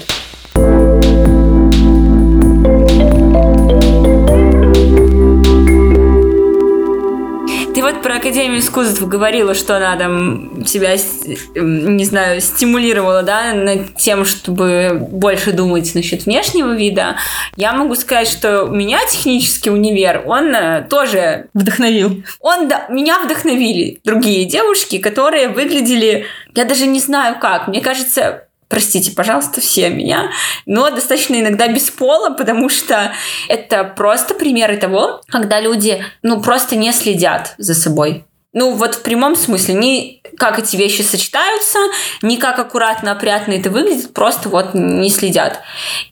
Про 8.09 8.17
Академию 8.17 8.59
искусств 8.61 9.03
говорила, 9.03 9.53
что 9.55 9.77
она 9.77 9.95
там 9.97 10.65
тебя, 10.65 10.97
с- 10.97 11.27
эм, 11.55 11.95
не 11.99 12.07
знаю, 12.07 12.41
стимулировала, 12.41 13.23
да, 13.23 13.53
над 13.53 13.97
тем, 13.97 14.25
чтобы 14.25 14.97
больше 14.99 15.53
думать 15.53 15.95
насчет 15.95 16.25
внешнего 16.25 16.75
вида. 16.75 17.17
Я 17.57 17.75
могу 17.75 17.95
сказать, 17.97 18.27
что 18.29 18.65
меня 18.65 18.99
технический 19.11 19.69
универ, 19.69 20.23
он 20.25 20.55
э, 20.55 20.87
тоже 20.89 21.49
Вдохновил. 21.53 22.23
он, 22.41 22.69
да, 22.69 22.87
меня 22.89 23.19
вдохновили 23.19 23.99
другие 24.05 24.47
девушки, 24.47 24.97
которые 24.97 25.49
выглядели, 25.49 26.25
я 26.55 26.65
даже 26.65 26.87
не 26.87 27.01
знаю 27.01 27.37
как, 27.39 27.69
мне 27.69 27.83
кажется, 27.83 28.45
простите, 28.69 29.13
пожалуйста, 29.13 29.61
все 29.61 29.89
меня, 29.91 30.31
но 30.67 30.91
достаточно 30.91 31.41
иногда 31.41 31.69
без 31.69 31.91
пола, 31.91 32.31
потому 32.31 32.69
что 32.69 33.13
это 33.49 33.85
просто 33.85 34.35
примеры 34.35 34.77
того, 34.77 35.23
когда 35.29 35.61
люди, 35.61 36.05
ну, 36.23 36.41
просто 36.41 36.77
не 36.77 36.93
следят 36.93 37.55
за 37.59 37.75
собой. 37.75 38.25
Ну, 38.53 38.75
вот 38.75 38.95
в 38.95 39.03
прямом 39.03 39.37
смысле. 39.37 39.75
Не 39.75 40.23
как 40.39 40.59
эти 40.59 40.77
вещи 40.77 41.03
сочетаются, 41.03 41.79
не 42.23 42.39
как 42.39 42.59
аккуратно, 42.59 43.13
опрятно 43.13 43.53
это 43.53 43.71
выглядит, 43.71 44.15
просто 44.15 44.49
вот 44.49 44.75
не 44.75 45.11
следят. 45.11 45.61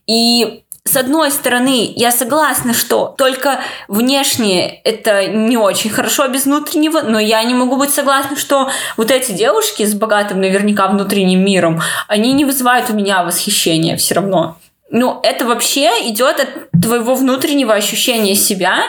И 0.07 0.65
с 0.87 0.97
одной 0.97 1.31
стороны, 1.31 1.93
я 1.97 2.13
согласна, 2.13 2.73
что 2.73 3.15
только 3.19 3.61
внешне 3.89 4.81
это 4.85 5.27
не 5.27 5.57
очень 5.57 5.91
хорошо 5.91 6.29
без 6.29 6.45
внутреннего, 6.45 7.01
но 7.01 7.19
я 7.19 7.43
не 7.43 7.55
могу 7.55 7.77
быть 7.77 7.91
согласна, 7.91 8.37
что 8.37 8.71
вот 8.97 9.11
эти 9.11 9.33
девушки 9.33 9.85
с 9.85 9.95
богатым 9.95 10.41
наверняка 10.41 10.87
внутренним 10.89 11.45
миром, 11.45 11.83
они 12.07 12.33
не 12.33 12.45
вызывают 12.45 12.89
у 12.91 12.95
меня 12.95 13.25
восхищения 13.25 13.97
все 13.97 14.15
равно. 14.15 14.59
Ну, 14.91 15.21
это 15.23 15.45
вообще 15.45 15.91
идет 16.09 16.39
от 16.41 16.81
твоего 16.81 17.17
внутреннего 17.17 17.75
ощущения 17.75 18.37
себя 18.37 18.85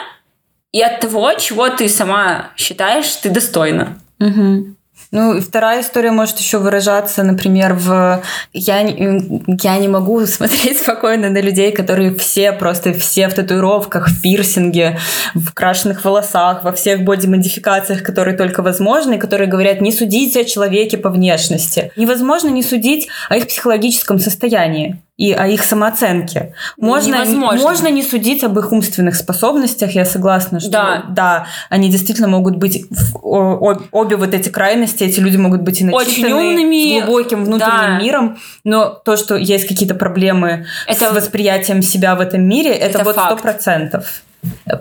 и 0.70 0.80
от 0.80 1.00
того, 1.00 1.32
чего 1.34 1.68
ты 1.68 1.88
сама 1.88 2.50
считаешь, 2.56 3.10
ты 3.16 3.30
достойна. 3.30 3.98
Угу. 4.20 4.77
Ну, 5.10 5.34
и 5.34 5.40
вторая 5.40 5.80
история 5.80 6.10
может 6.10 6.38
еще 6.38 6.58
выражаться, 6.58 7.22
например, 7.22 7.72
в... 7.74 8.22
Я, 8.52 8.80
я 8.80 9.78
не 9.78 9.88
могу 9.88 10.26
смотреть 10.26 10.78
спокойно 10.78 11.30
на 11.30 11.40
людей, 11.40 11.72
которые 11.72 12.14
все, 12.14 12.52
просто 12.52 12.92
все 12.92 13.28
в 13.28 13.34
татуировках, 13.34 14.08
в 14.08 14.20
пирсинге, 14.20 14.98
в 15.34 15.52
крашенных 15.54 16.04
волосах, 16.04 16.62
во 16.62 16.72
всех 16.72 17.04
боди-модификациях, 17.04 18.02
которые 18.02 18.36
только 18.36 18.62
возможны, 18.62 19.18
которые 19.18 19.48
говорят, 19.48 19.80
не 19.80 19.92
судите 19.92 20.42
о 20.42 20.44
человеке 20.44 20.98
по 20.98 21.08
внешности. 21.08 21.90
Невозможно 21.96 22.48
не 22.48 22.62
судить 22.62 23.08
о 23.30 23.36
их 23.36 23.46
психологическом 23.46 24.18
состоянии 24.18 25.00
и 25.18 25.32
о 25.32 25.48
их 25.48 25.64
самооценке. 25.64 26.54
Можно, 26.76 27.24
можно 27.26 27.88
не 27.88 28.04
судить 28.04 28.44
об 28.44 28.56
их 28.56 28.70
умственных 28.70 29.16
способностях, 29.16 29.90
я 29.90 30.04
согласна, 30.04 30.60
что 30.60 30.70
да, 30.70 31.04
да 31.08 31.46
они 31.68 31.90
действительно 31.90 32.28
могут 32.28 32.56
быть 32.56 32.86
обе 33.22 34.16
вот 34.16 34.32
эти 34.32 34.48
крайности, 34.48 35.02
эти 35.02 35.18
люди 35.18 35.36
могут 35.36 35.62
быть 35.62 35.80
и 35.80 35.84
начитанные, 35.84 36.06
Очень 36.06 36.32
умными, 36.32 37.00
с 37.00 37.04
глубоким 37.04 37.44
внутренним 37.44 37.98
да. 37.98 37.98
миром, 37.98 38.38
но 38.62 38.90
то, 38.90 39.16
что 39.16 39.34
есть 39.34 39.66
какие-то 39.66 39.96
проблемы 39.96 40.66
это, 40.86 41.06
с 41.06 41.12
восприятием 41.12 41.82
себя 41.82 42.14
в 42.14 42.20
этом 42.20 42.42
мире, 42.42 42.70
это, 42.70 42.98
это 42.98 43.04
вот 43.04 43.16
сто 43.16 43.36
процентов. 43.36 44.22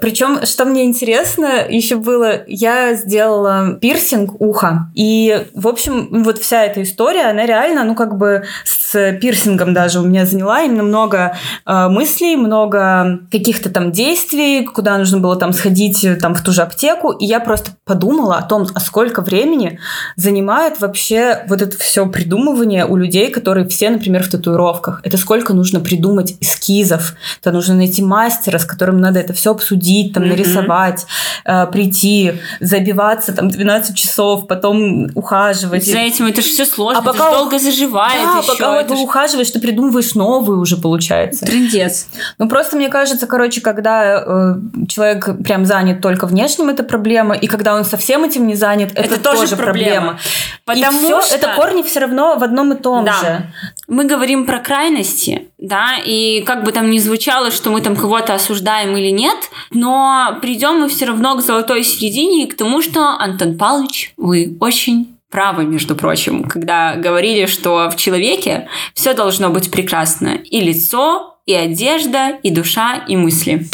Причем, 0.02 0.46
что 0.46 0.66
мне 0.66 0.86
интересно 0.86 1.66
еще 1.68 1.96
было, 1.96 2.44
я 2.48 2.94
сделала 2.94 3.74
пирсинг 3.82 4.40
уха. 4.40 4.90
И, 4.94 5.46
в 5.54 5.68
общем, 5.68 6.24
вот 6.24 6.38
вся 6.38 6.64
эта 6.64 6.84
история, 6.84 7.30
она 7.30 7.46
реально, 7.46 7.84
ну, 7.84 7.96
как 7.96 8.18
бы 8.18 8.44
с 8.64 9.14
пирсингом 9.14 9.74
даже 9.74 10.00
у 10.00 10.04
меня 10.04 10.26
заняла 10.26 10.62
именно 10.62 10.84
много 10.84 11.36
э, 11.66 11.88
мыслей, 11.88 12.36
много 12.36 13.20
каких-то 13.32 13.70
там 13.70 13.92
действий, 13.92 14.66
куда 14.66 14.98
нужно 14.98 15.20
было 15.20 15.36
там 15.36 15.54
сходить 15.54 16.06
там 16.22 16.36
в 16.36 16.44
ту 16.44 16.52
же 16.52 16.62
аптеку. 16.62 17.12
И 17.12 17.26
я 17.26 17.40
просто 17.40 17.72
подумала 17.84 18.38
о 18.38 18.44
том, 18.44 18.68
а 18.74 18.80
сколько 18.80 19.22
времени 19.22 19.80
занимает 20.16 20.80
вообще 20.80 21.44
вот 21.48 21.62
это 21.62 21.78
все 21.78 22.06
придумывание 22.06 22.86
у 22.86 22.96
людей, 22.96 23.32
которые 23.32 23.68
все, 23.68 23.90
например, 23.90 24.24
в 24.24 24.30
татуировках. 24.30 25.02
Это 25.04 25.18
сколько 25.18 25.54
нужно 25.54 25.80
придумать 25.80 26.36
эскизов. 26.42 27.16
Это 27.42 27.52
нужно 27.52 27.76
найти 27.76 28.04
мастера, 28.04 28.60
с 28.60 28.66
которым 28.66 29.00
надо 29.00 29.20
это 29.20 29.34
все 29.34 29.47
обсудить, 29.52 30.14
там, 30.14 30.24
mm-hmm. 30.24 30.28
нарисовать, 30.28 31.06
э, 31.46 31.68
прийти, 31.68 32.34
забиваться 32.60 33.34
там 33.34 33.50
12 33.50 33.96
часов, 33.98 34.48
потом 34.48 35.08
ухаживать. 35.16 35.86
За 35.86 35.98
этим 35.98 36.26
это 36.26 36.42
же 36.42 36.50
все 36.50 36.66
сложно, 36.66 37.00
а 37.00 37.04
пока 37.04 37.30
это 37.30 37.38
долго 37.38 37.60
заживает 37.60 38.22
да, 38.22 38.40
еще. 38.40 38.48
пока 38.48 38.80
это 38.80 38.90
ты 38.90 38.98
ж... 38.98 39.00
ухаживаешь, 39.00 39.52
ты 39.52 39.60
придумываешь 39.60 40.16
новые 40.16 40.60
уже, 40.60 40.78
получается. 40.78 41.46
Трындец. 41.46 42.08
Ну, 42.38 42.48
просто 42.48 42.76
мне 42.76 42.90
кажется, 42.90 43.28
короче, 43.28 43.62
когда 43.62 44.24
э, 44.26 44.56
человек 44.88 45.44
прям 45.44 45.66
занят 45.66 46.02
только 46.02 46.28
внешним, 46.28 46.70
это 46.70 46.84
проблема, 46.84 47.36
и 47.36 47.48
когда 47.48 47.76
он 47.76 47.86
совсем 47.86 48.24
этим 48.24 48.48
не 48.48 48.56
занят, 48.56 48.92
это, 48.92 49.02
это 49.02 49.20
тоже, 49.20 49.42
тоже 49.42 49.56
проблема. 49.56 49.88
проблема. 49.88 50.20
Потому 50.66 51.00
и 51.00 51.06
все, 51.06 51.22
что... 51.22 51.36
это 51.36 51.56
корни 51.56 51.84
все 51.84 52.00
равно 52.00 52.36
в 52.38 52.44
одном 52.44 52.74
и 52.74 52.76
том 52.76 53.06
да. 53.06 53.20
же. 53.20 53.52
Мы 53.88 54.06
говорим 54.06 54.46
про 54.46 54.60
крайности, 54.60 55.48
да, 55.58 55.96
и 56.06 56.42
как 56.42 56.64
бы 56.64 56.72
там 56.72 56.90
ни 56.90 57.00
звучало, 57.00 57.52
что 57.52 57.70
мы 57.70 57.82
там 57.82 57.96
кого-то 57.96 58.34
осуждаем 58.34 58.96
или 58.98 59.10
нет, 59.10 59.37
но 59.72 60.38
придем 60.42 60.80
мы 60.80 60.90
все 60.90 61.06
равно 61.06 61.36
к 61.36 61.42
золотой 61.42 61.84
середине 61.84 62.44
и 62.44 62.48
к 62.48 62.56
тому, 62.56 62.82
что 62.82 63.10
Антон 63.18 63.58
Павлович, 63.58 64.14
вы 64.18 64.58
очень 64.60 65.18
правы, 65.30 65.66
между 65.66 65.96
прочим, 65.96 66.44
когда 66.46 66.96
говорили, 66.96 67.46
что 67.46 67.90
в 67.90 67.96
человеке 67.96 68.68
все 68.94 69.14
должно 69.14 69.50
быть 69.50 69.72
прекрасно. 69.72 70.40
И 70.44 70.62
лицо, 70.62 71.38
и 71.46 71.54
одежда, 71.54 72.38
и 72.44 72.50
душа, 72.50 73.04
и 73.08 73.16
мысли. 73.16 73.68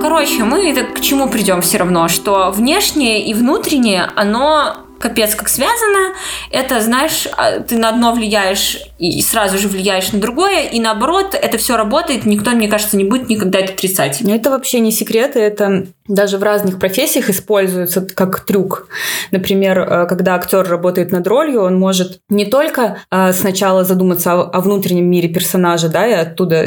Короче, 0.00 0.44
мы 0.44 0.68
это 0.70 0.84
к 0.84 1.00
чему 1.00 1.28
придем 1.28 1.60
все 1.62 1.78
равно, 1.78 2.08
что 2.08 2.50
внешнее 2.50 3.26
и 3.26 3.34
внутреннее, 3.34 4.10
оно 4.14 4.76
капец 4.98 5.34
как 5.34 5.48
связано. 5.48 6.14
Это, 6.50 6.80
знаешь, 6.80 7.26
а, 7.36 7.60
ты 7.60 7.76
на 7.76 7.90
одно 7.90 8.12
влияешь 8.12 8.78
и 8.98 9.22
сразу 9.22 9.58
же 9.58 9.68
влияешь 9.68 10.12
на 10.12 10.20
другое, 10.20 10.64
и 10.64 10.80
наоборот, 10.80 11.34
это 11.34 11.58
все 11.58 11.76
работает, 11.76 12.26
никто, 12.26 12.50
мне 12.50 12.68
кажется, 12.68 12.96
не 12.96 13.04
будет 13.04 13.28
никогда 13.28 13.60
это 13.60 13.72
отрицать. 13.72 14.20
Это 14.20 14.50
вообще 14.50 14.80
не 14.80 14.92
секрет, 14.92 15.36
это 15.36 15.86
даже 16.08 16.38
в 16.38 16.42
разных 16.42 16.78
профессиях 16.78 17.30
используется 17.30 18.00
как 18.00 18.40
трюк. 18.40 18.88
Например, 19.30 19.78
э, 19.78 20.06
когда 20.06 20.34
актер 20.34 20.66
работает 20.66 21.12
над 21.12 21.26
ролью, 21.26 21.62
он 21.62 21.78
может 21.78 22.20
не 22.28 22.46
только 22.46 22.98
э, 23.10 23.32
сначала 23.32 23.84
задуматься 23.84 24.32
о 24.32 24.60
внутреннем 24.60 25.08
мире 25.08 25.28
персонажа, 25.28 25.88
да, 25.88 26.06
и 26.06 26.12
оттуда 26.12 26.62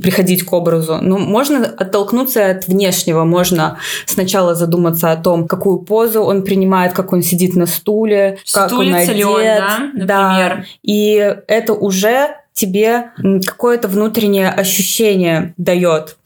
приходить 0.00 0.44
к 0.44 0.52
образу, 0.52 0.98
но 1.00 1.18
можно 1.18 1.66
оттолкнуться 1.66 2.50
от 2.50 2.66
внешнего, 2.66 3.24
можно 3.24 3.78
сначала 4.06 4.54
задуматься 4.54 5.12
о 5.12 5.16
том, 5.16 5.46
какую 5.46 5.80
позу 5.80 6.22
он 6.22 6.42
принимает, 6.42 6.92
как 6.92 7.12
он 7.12 7.22
сидит 7.22 7.54
на 7.54 7.66
стуле, 7.66 8.38
как 8.52 8.72
он 8.72 8.94
одет, 8.94 9.14
ли 9.14 9.24
он, 9.24 9.42
да, 9.42 9.78
например. 9.92 10.06
Да, 10.06 10.64
и 10.82 11.36
это 11.46 11.74
уже 11.74 12.36
тебе 12.56 13.10
какое-то 13.46 13.86
внутреннее 13.86 14.48
ощущение 14.48 15.54
дает. 15.56 16.16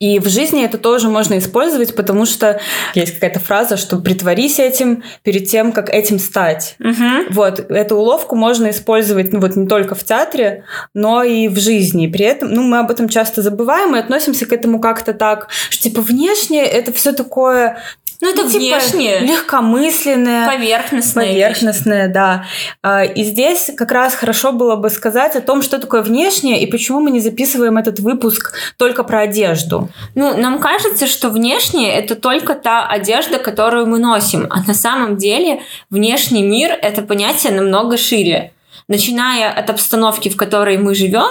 И 0.00 0.20
в 0.20 0.28
жизни 0.28 0.64
это 0.64 0.78
тоже 0.78 1.08
можно 1.08 1.38
использовать, 1.38 1.96
потому 1.96 2.24
что 2.24 2.60
есть 2.94 3.14
какая-то 3.14 3.40
фраза, 3.40 3.76
что 3.76 3.98
притворись 3.98 4.60
этим 4.60 5.02
перед 5.24 5.48
тем, 5.48 5.72
как 5.72 5.90
этим 5.90 6.20
стать. 6.20 6.76
Угу. 6.78 7.30
Вот 7.30 7.58
эту 7.70 7.96
уловку 7.96 8.36
можно 8.36 8.70
использовать, 8.70 9.32
ну 9.32 9.40
вот 9.40 9.56
не 9.56 9.66
только 9.66 9.96
в 9.96 10.04
театре, 10.04 10.64
но 10.94 11.24
и 11.24 11.48
в 11.48 11.58
жизни. 11.58 12.06
При 12.06 12.24
этом, 12.24 12.52
ну 12.52 12.62
мы 12.62 12.78
об 12.78 12.92
этом 12.92 13.08
часто 13.08 13.42
забываем 13.42 13.96
и 13.96 13.98
относимся 13.98 14.46
к 14.46 14.52
этому 14.52 14.80
как-то 14.80 15.14
так, 15.14 15.48
что 15.68 15.82
типа 15.82 16.00
внешне 16.00 16.64
это 16.64 16.92
все 16.92 17.12
такое 17.12 17.78
ну, 18.20 18.30
это 18.30 18.42
ну, 18.42 18.50
типа, 18.50 18.58
внешнее. 18.58 19.20
Легкомысленное. 19.20 20.48
Поверхностное. 20.48 21.26
Поверхностное, 21.26 22.08
да. 22.08 22.46
А, 22.82 23.04
и 23.04 23.22
здесь 23.22 23.70
как 23.76 23.92
раз 23.92 24.14
хорошо 24.14 24.52
было 24.52 24.74
бы 24.74 24.90
сказать 24.90 25.36
о 25.36 25.40
том, 25.40 25.62
что 25.62 25.78
такое 25.78 26.02
внешнее 26.02 26.60
и 26.60 26.66
почему 26.66 27.00
мы 27.00 27.12
не 27.12 27.20
записываем 27.20 27.78
этот 27.78 28.00
выпуск 28.00 28.54
только 28.76 29.04
про 29.04 29.20
одежду. 29.20 29.88
Ну, 30.16 30.36
нам 30.36 30.58
кажется, 30.58 31.06
что 31.06 31.30
внешнее 31.30 31.92
это 31.92 32.16
только 32.16 32.54
та 32.54 32.86
одежда, 32.88 33.38
которую 33.38 33.86
мы 33.86 34.00
носим. 34.00 34.48
А 34.50 34.62
на 34.66 34.74
самом 34.74 35.16
деле 35.16 35.62
внешний 35.88 36.42
мир 36.42 36.76
это 36.82 37.02
понятие 37.02 37.52
намного 37.52 37.96
шире. 37.96 38.52
Начиная 38.88 39.52
от 39.52 39.70
обстановки, 39.70 40.28
в 40.28 40.36
которой 40.36 40.78
мы 40.78 40.94
живем, 40.94 41.30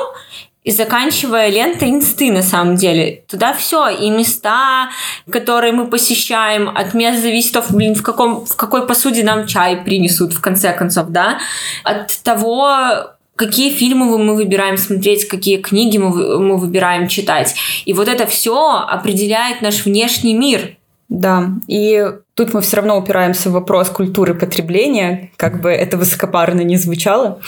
и 0.67 0.71
заканчивая 0.71 1.49
лентой 1.49 1.91
инсты 1.91 2.29
на 2.29 2.41
самом 2.41 2.75
деле. 2.75 3.23
Туда 3.29 3.53
все, 3.53 3.87
и 3.87 4.09
места, 4.09 4.89
которые 5.31 5.71
мы 5.71 5.87
посещаем, 5.87 6.67
от 6.67 6.93
мест 6.93 7.21
зависит, 7.21 7.55
блин, 7.69 7.95
в, 7.95 8.03
каком, 8.03 8.45
в 8.45 8.53
какой 8.57 8.85
посуде 8.85 9.23
нам 9.23 9.47
чай 9.47 9.77
принесут, 9.77 10.33
в 10.33 10.41
конце 10.41 10.73
концов, 10.73 11.07
да, 11.07 11.39
от 11.85 12.21
того, 12.21 13.13
какие 13.37 13.71
фильмы 13.71 14.17
мы 14.17 14.35
выбираем 14.35 14.75
смотреть, 14.75 15.29
какие 15.29 15.55
книги 15.55 15.97
мы, 15.97 16.37
мы 16.37 16.57
выбираем 16.57 17.07
читать. 17.07 17.55
И 17.85 17.93
вот 17.93 18.09
это 18.09 18.25
все 18.25 18.83
определяет 18.89 19.61
наш 19.61 19.85
внешний 19.85 20.33
мир. 20.33 20.75
Да, 21.07 21.47
и 21.69 22.11
тут 22.33 22.53
мы 22.53 22.59
все 22.59 22.75
равно 22.75 22.97
упираемся 22.97 23.49
в 23.49 23.53
вопрос 23.53 23.87
культуры 23.87 24.33
потребления, 24.33 25.31
как 25.37 25.61
бы 25.61 25.69
это 25.69 25.95
высокопарно 25.95 26.59
не 26.59 26.75
звучало. 26.75 27.39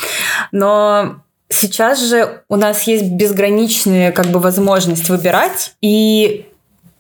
Но 0.54 1.18
Сейчас 1.50 2.02
же 2.02 2.44
у 2.48 2.56
нас 2.56 2.84
есть 2.84 3.06
безграничная 3.06 4.12
как 4.12 4.28
бы 4.28 4.40
возможность 4.40 5.10
выбирать, 5.10 5.74
и 5.82 6.46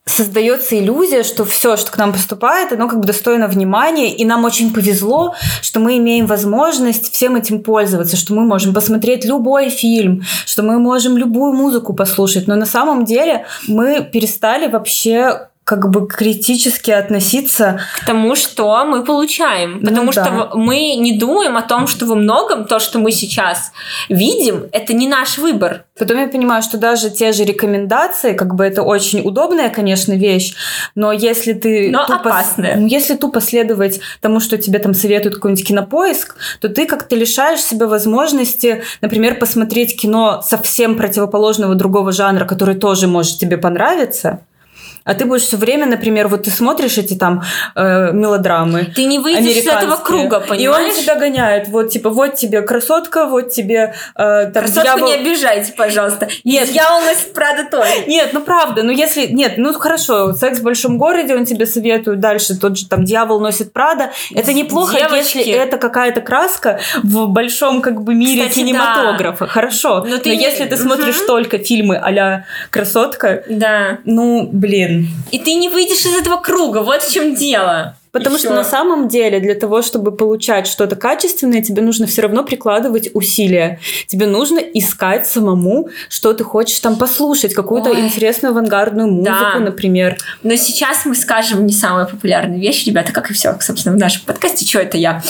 создается 0.09 0.77
иллюзия, 0.77 1.23
что 1.23 1.45
все, 1.45 1.77
что 1.77 1.91
к 1.91 1.97
нам 1.97 2.11
поступает, 2.11 2.71
оно 2.71 2.89
как 2.89 2.99
бы 2.99 3.05
достойно 3.05 3.47
внимания, 3.47 4.15
и 4.15 4.25
нам 4.25 4.43
очень 4.43 4.73
повезло, 4.73 5.35
что 5.61 5.79
мы 5.79 5.97
имеем 5.97 6.25
возможность 6.25 7.13
всем 7.13 7.35
этим 7.35 7.61
пользоваться, 7.61 8.17
что 8.17 8.33
мы 8.33 8.41
можем 8.41 8.73
посмотреть 8.73 9.25
любой 9.25 9.69
фильм, 9.69 10.23
что 10.45 10.63
мы 10.63 10.79
можем 10.79 11.17
любую 11.17 11.53
музыку 11.53 11.93
послушать, 11.93 12.47
но 12.47 12.55
на 12.55 12.65
самом 12.65 13.05
деле 13.05 13.45
мы 13.67 14.03
перестали 14.03 14.67
вообще 14.67 15.49
как 15.69 15.87
бы 15.91 16.07
критически 16.07 16.89
относиться 16.89 17.79
к 17.95 18.05
тому, 18.07 18.35
что 18.35 18.83
мы 18.85 19.03
получаем. 19.03 19.81
Потому 19.81 20.05
ну, 20.05 20.11
что 20.11 20.23
да. 20.23 20.49
мы 20.55 20.95
не 20.95 21.15
думаем 21.15 21.57
о 21.57 21.61
том, 21.61 21.85
что 21.85 22.07
во 22.07 22.15
многом 22.15 22.65
то, 22.65 22.79
что 22.79 22.97
мы 22.97 23.11
сейчас 23.11 23.71
видим, 24.09 24.63
это 24.71 24.93
не 24.93 25.07
наш 25.07 25.37
выбор. 25.37 25.83
Потом 25.95 26.17
я 26.17 26.27
понимаю, 26.27 26.63
что 26.63 26.79
даже 26.79 27.11
те 27.11 27.33
же 27.33 27.43
рекомендации, 27.43 28.33
как 28.33 28.55
бы 28.55 28.63
это 28.63 28.81
очень 28.81 29.21
удобная, 29.21 29.69
конечно, 29.69 30.13
вещь, 30.13 30.55
но 30.95 31.11
если 31.11 31.53
ты... 31.53 31.91
Но 31.91 32.07
тупо, 32.07 32.15
опасная. 32.15 32.75
Ну, 32.77 32.87
если 32.87 33.15
тупо 33.15 33.39
следовать 33.39 33.99
тому, 34.21 34.39
что 34.39 34.57
тебе 34.57 34.79
там 34.79 34.95
советует 34.95 35.35
какой-нибудь 35.35 35.67
кинопоиск, 35.67 36.35
то 36.61 36.69
ты 36.69 36.87
как-то 36.87 37.15
лишаешь 37.15 37.61
себя 37.61 37.85
возможности, 37.85 38.81
например, 39.01 39.35
посмотреть 39.37 40.01
кино 40.01 40.41
совсем 40.43 40.97
противоположного 40.97 41.75
другого 41.75 42.11
жанра, 42.11 42.45
который 42.45 42.73
тоже 42.73 43.07
может 43.07 43.37
тебе 43.37 43.57
понравиться, 43.59 44.39
а 45.03 45.13
ты 45.13 45.25
будешь 45.25 45.43
все 45.43 45.57
время, 45.57 45.85
например, 45.85 46.27
вот 46.27 46.43
ты 46.43 46.51
смотришь 46.51 46.97
эти 46.97 47.15
там 47.15 47.43
э, 47.75 48.11
мелодрамы. 48.11 48.91
Ты 48.95 49.05
не 49.05 49.19
выйдешь 49.19 49.57
из 49.57 49.67
этого 49.67 49.95
круга, 49.95 50.39
понимаешь? 50.39 50.95
И 50.95 50.97
он 50.97 51.03
тебя 51.03 51.15
гоняет. 51.15 51.67
Вот, 51.69 51.89
типа, 51.89 52.09
вот 52.09 52.35
тебе 52.35 52.61
красотка, 52.61 53.25
вот 53.25 53.49
тебе... 53.51 53.93
Э, 54.15 54.51
там, 54.53 54.63
Красотку 54.63 54.81
дьявол... 54.81 55.07
не 55.07 55.15
обижайте, 55.15 55.73
пожалуйста. 55.73 56.27
Нет. 56.43 56.71
Дьявол 56.71 57.01
носит 57.01 57.33
Прада 57.33 57.69
тоже. 57.69 58.05
Нет, 58.07 58.29
ну 58.33 58.41
правда. 58.41 58.83
Ну 58.83 58.91
если... 58.91 59.27
Нет, 59.27 59.53
ну 59.57 59.73
хорошо, 59.73 60.33
секс 60.33 60.59
в 60.59 60.63
большом 60.63 60.97
городе, 60.97 61.35
он 61.35 61.45
тебе 61.45 61.65
советует 61.65 62.19
дальше. 62.19 62.59
Тот 62.59 62.77
же 62.77 62.87
там 62.87 63.03
дьявол 63.03 63.39
носит 63.39 63.73
Прада. 63.73 64.11
Это 64.33 64.53
неплохо, 64.53 64.97
Девочки. 64.97 65.37
если 65.37 65.53
это 65.53 65.77
какая-то 65.77 66.21
краска 66.21 66.79
в 67.03 67.27
большом 67.27 67.81
как 67.81 68.01
бы 68.03 68.13
мире 68.13 68.47
Кстати, 68.47 68.65
кинематографа. 68.65 69.45
Да. 69.45 69.51
Хорошо. 69.51 70.05
Но, 70.07 70.17
ты... 70.17 70.29
Но 70.29 70.35
если 70.35 70.65
ты 70.65 70.77
смотришь 70.77 71.19
только 71.25 71.57
фильмы 71.57 71.95
а 71.97 72.43
красотка, 72.69 73.43
да. 73.47 73.99
ну, 74.05 74.49
блин, 74.51 74.88
и 75.31 75.39
ты 75.39 75.53
не 75.55 75.69
выйдешь 75.69 76.05
из 76.05 76.15
этого 76.15 76.37
круга, 76.37 76.79
вот 76.79 77.01
в 77.01 77.11
чем 77.11 77.35
дело. 77.35 77.95
Потому 78.11 78.37
и 78.37 78.39
что 78.39 78.47
все. 78.49 78.55
на 78.55 78.63
самом 78.63 79.07
деле 79.07 79.39
для 79.39 79.53
того, 79.53 79.81
чтобы 79.81 80.11
получать 80.11 80.67
что-то 80.67 80.95
качественное, 80.95 81.61
тебе 81.61 81.81
нужно 81.81 82.07
все 82.07 82.23
равно 82.23 82.43
прикладывать 82.43 83.09
усилия. 83.13 83.79
Тебе 84.07 84.25
нужно 84.25 84.57
искать 84.57 85.27
самому, 85.27 85.89
что 86.09 86.33
ты 86.33 86.43
хочешь 86.43 86.79
там 86.79 86.95
послушать, 86.95 87.53
какую-то 87.53 87.91
Ой. 87.91 88.01
интересную 88.01 88.51
авангардную 88.51 89.07
музыку, 89.07 89.35
да. 89.53 89.59
например. 89.59 90.17
Но 90.41 90.55
сейчас 90.55 91.05
мы 91.05 91.15
скажем 91.15 91.65
не 91.65 91.73
самая 91.73 92.05
популярная 92.05 92.57
вещь, 92.57 92.85
ребята, 92.87 93.11
как 93.11 93.29
и 93.29 93.33
все, 93.33 93.55
собственно, 93.61 93.95
в 93.95 93.99
нашем 93.99 94.23
подкасте. 94.25 94.65
Что 94.65 94.79
это 94.79 94.97
я? 94.97 95.21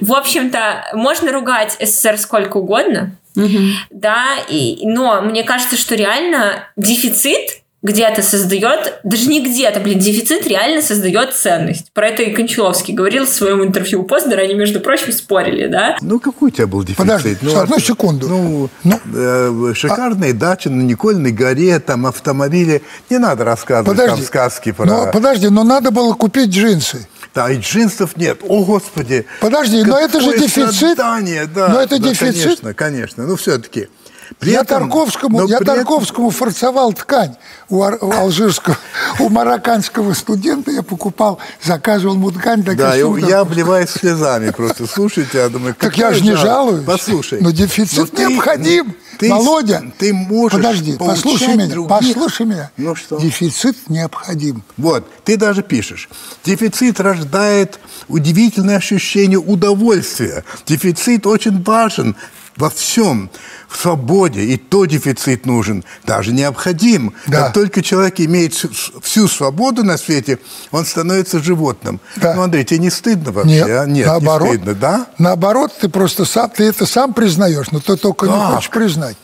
В 0.00 0.12
общем-то, 0.12 0.92
можно 0.94 1.32
ругать 1.32 1.76
СССР 1.80 2.18
сколько 2.18 2.58
угодно, 2.58 3.16
угу. 3.34 3.58
да, 3.90 4.24
и, 4.48 4.80
но 4.82 5.22
мне 5.22 5.42
кажется, 5.42 5.76
что 5.76 5.96
реально 5.96 6.68
дефицит 6.76 7.62
где-то 7.80 8.22
создает, 8.22 9.00
даже 9.04 9.28
не 9.28 9.44
где-то, 9.44 9.78
блин, 9.78 10.00
дефицит 10.00 10.46
реально 10.46 10.82
создает 10.82 11.32
ценность. 11.32 11.92
Про 11.92 12.08
это 12.08 12.22
и 12.22 12.32
Кончаловский 12.32 12.92
говорил 12.92 13.24
в 13.24 13.28
своем 13.28 13.62
интервью 13.62 14.02
у 14.02 14.04
Познера, 14.04 14.40
они, 14.40 14.54
между 14.54 14.80
прочим, 14.80 15.12
спорили, 15.12 15.68
да? 15.68 15.96
Ну, 16.02 16.18
какой 16.18 16.48
у 16.48 16.50
тебя 16.50 16.66
был 16.66 16.82
дефицит? 16.82 16.98
Подожди, 16.98 17.36
ну, 17.40 17.56
одну 17.56 17.76
а, 17.76 17.80
секунду. 17.80 18.28
Ну, 18.28 18.70
ну 18.82 19.00
э, 19.14 19.72
шикарные 19.74 20.32
а... 20.32 20.34
дачи 20.34 20.66
на 20.66 20.82
Никольной 20.82 21.30
горе, 21.30 21.78
там 21.78 22.06
автомобили. 22.06 22.82
Не 23.10 23.18
надо 23.18 23.44
рассказывать 23.44 23.96
подожди, 23.96 24.16
там 24.16 24.26
сказки 24.26 24.72
про... 24.72 24.84
Но, 24.84 25.10
подожди, 25.12 25.48
но 25.48 25.62
надо 25.62 25.92
было 25.92 26.14
купить 26.14 26.50
джинсы. 26.50 27.06
Да, 27.32 27.48
и 27.48 27.58
джинсов 27.58 28.16
нет. 28.16 28.40
О, 28.48 28.64
Господи. 28.64 29.24
Подожди, 29.40 29.84
но 29.84 29.98
это 30.00 30.20
же 30.20 30.36
дефицит. 30.36 30.96
Да, 30.96 31.20
но 31.68 31.80
это 31.80 32.00
да, 32.00 32.08
дефицит. 32.08 32.42
Конечно, 32.42 32.74
конечно. 32.74 33.26
Ну, 33.26 33.36
все-таки. 33.36 33.88
При 34.38 34.52
я 34.52 34.60
этом, 34.60 34.82
Тарковскому, 34.82 35.46
я 35.48 35.58
Тарковскому 35.58 36.28
этом... 36.28 36.38
фарцевал 36.38 36.92
ткань 36.92 37.36
у, 37.68 37.78
у 37.78 38.12
алжирского, 38.12 38.76
у 39.18 39.28
марокканского 39.28 40.14
студента. 40.14 40.70
Я 40.70 40.82
покупал, 40.82 41.40
заказывал 41.62 42.14
ему 42.14 42.30
ткань. 42.30 42.62
Да, 42.62 42.94
я, 42.94 43.06
я 43.18 43.40
обливаюсь 43.40 43.90
слезами 43.90 44.50
просто. 44.50 44.86
Слушайте, 44.86 45.38
я 45.38 45.48
думаю, 45.48 45.74
Так 45.74 45.96
я 45.98 46.12
же 46.12 46.22
не 46.22 46.36
жалуюсь. 46.36 46.84
Послушай. 46.84 47.40
Но 47.40 47.50
дефицит 47.50 48.12
но 48.12 48.28
необходим. 48.28 48.94
Ты, 49.18 49.30
Володя, 49.30 49.82
ты 49.98 50.12
можешь 50.12 50.52
Подожди, 50.52 50.96
послушай 50.96 51.56
меня, 51.56 51.66
других. 51.66 51.88
послушай 51.90 52.46
меня. 52.46 52.70
Ну 52.76 52.94
что? 52.94 53.18
Дефицит 53.18 53.76
необходим. 53.88 54.62
Вот, 54.76 55.10
ты 55.24 55.36
даже 55.36 55.64
пишешь. 55.64 56.08
Дефицит 56.44 57.00
рождает 57.00 57.80
удивительное 58.06 58.76
ощущение 58.76 59.40
удовольствия. 59.40 60.44
Дефицит 60.66 61.26
очень 61.26 61.60
важен 61.64 62.14
во 62.56 62.70
всем, 62.70 63.30
в 63.68 63.76
свободе, 63.76 64.42
и 64.42 64.56
то 64.56 64.86
дефицит 64.86 65.44
нужен, 65.46 65.84
даже 66.04 66.32
необходим. 66.32 67.14
Да. 67.26 67.44
Как 67.44 67.52
только 67.52 67.82
человек 67.82 68.18
имеет 68.18 68.54
всю 68.54 69.28
свободу 69.28 69.84
на 69.84 69.98
свете, 69.98 70.38
он 70.70 70.86
становится 70.86 71.42
животным. 71.42 72.00
Да. 72.16 72.34
Ну, 72.34 72.42
Андрей, 72.42 72.64
тебе 72.64 72.80
не 72.80 72.90
стыдно 72.90 73.30
вообще? 73.30 73.52
Нет, 73.52 73.68
а? 73.68 73.86
Нет 73.86 74.06
наоборот, 74.06 74.48
не 74.48 74.54
стыдно, 74.54 74.74
да? 74.74 75.06
Наоборот, 75.18 75.72
ты 75.80 75.88
просто 75.88 76.24
сам, 76.24 76.50
ты 76.50 76.64
это 76.64 76.86
сам 76.86 77.12
признаешь, 77.12 77.70
но 77.70 77.80
ты 77.80 77.96
только 77.96 78.26
как? 78.26 78.34
не 78.34 78.54
хочешь 78.54 78.70
признать. 78.70 79.16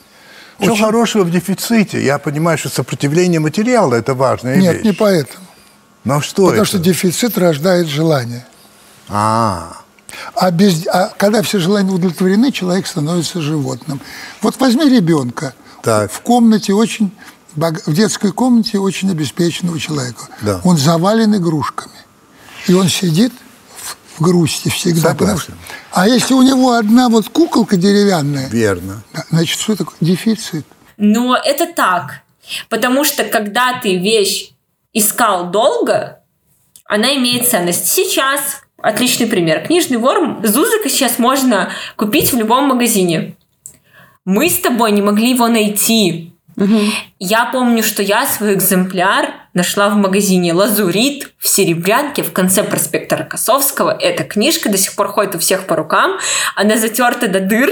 Что 0.60 0.72
Очень... 0.72 0.84
хорошего 0.84 1.24
в 1.24 1.30
дефиците? 1.30 2.04
Я 2.04 2.18
понимаю, 2.18 2.58
что 2.58 2.68
сопротивление 2.68 3.40
материала– 3.40 3.94
это 3.96 4.14
важная 4.14 4.56
Нет, 4.56 4.76
вещь. 4.76 4.84
не 4.84 4.92
поэтому. 4.92 5.44
Но 6.04 6.20
что 6.20 6.42
Потому 6.44 6.62
это? 6.62 6.64
что 6.66 6.78
дефицит 6.78 7.38
рождает 7.38 7.88
желание. 7.88 8.46
А, 9.08 9.78
а, 10.34 10.50
без, 10.50 10.86
а 10.86 11.12
когда 11.16 11.42
все 11.42 11.58
желания 11.58 11.90
удовлетворены, 11.90 12.52
человек 12.52 12.86
становится 12.86 13.40
животным. 13.40 14.00
Вот 14.40 14.58
возьми 14.58 14.88
ребенка. 14.88 15.54
Так. 15.82 16.10
В 16.10 16.20
комнате 16.20 16.72
очень, 16.72 17.10
в 17.54 17.92
детской 17.92 18.32
комнате 18.32 18.78
очень 18.78 19.10
обеспеченного 19.10 19.78
человека. 19.78 20.28
Да. 20.42 20.60
Он 20.64 20.76
завален 20.76 21.36
игрушками. 21.36 21.94
И 22.66 22.74
он 22.74 22.88
сидит 22.88 23.32
в, 23.76 23.96
в 24.16 24.24
грусти 24.24 24.70
всегда. 24.70 25.14
Потому 25.14 25.38
что, 25.38 25.52
а 25.92 26.08
если 26.08 26.34
у 26.34 26.42
него 26.42 26.72
одна 26.72 27.08
вот 27.08 27.28
куколка 27.28 27.76
деревянная. 27.76 28.48
Верно. 28.48 29.02
Значит, 29.30 29.58
что 29.60 29.76
такое? 29.76 29.96
Дефицит. 30.00 30.66
Но 30.96 31.36
это 31.36 31.72
так. 31.72 32.22
Потому 32.68 33.04
что 33.04 33.24
когда 33.24 33.78
ты 33.80 33.98
вещь 33.98 34.52
искал 34.92 35.50
долго, 35.50 36.20
она 36.86 37.14
имеет 37.16 37.48
ценность. 37.48 37.88
Сейчас 37.88 38.62
Отличный 38.84 39.26
пример. 39.26 39.64
Книжный 39.66 39.96
вор 39.96 40.36
Зузыка 40.42 40.90
сейчас 40.90 41.18
можно 41.18 41.70
купить 41.96 42.34
в 42.34 42.36
любом 42.36 42.68
магазине. 42.68 43.34
Мы 44.26 44.50
с 44.50 44.58
тобой 44.58 44.92
не 44.92 45.00
могли 45.00 45.30
его 45.30 45.48
найти. 45.48 46.34
Угу. 46.58 46.80
Я 47.18 47.46
помню, 47.46 47.82
что 47.82 48.02
я 48.02 48.26
свой 48.26 48.52
экземпляр 48.52 49.30
нашла 49.54 49.88
в 49.88 49.96
магазине 49.96 50.52
«Лазурит» 50.52 51.32
в 51.38 51.48
Серебрянке 51.48 52.22
в 52.22 52.32
конце 52.34 52.62
проспекта 52.62 53.16
Рокоссовского. 53.16 53.96
Эта 53.98 54.22
книжка 54.22 54.68
до 54.68 54.76
сих 54.76 54.94
пор 54.94 55.08
ходит 55.08 55.34
у 55.34 55.38
всех 55.38 55.66
по 55.66 55.76
рукам. 55.76 56.18
Она 56.54 56.76
затерта 56.76 57.26
до 57.26 57.40
дыр. 57.40 57.70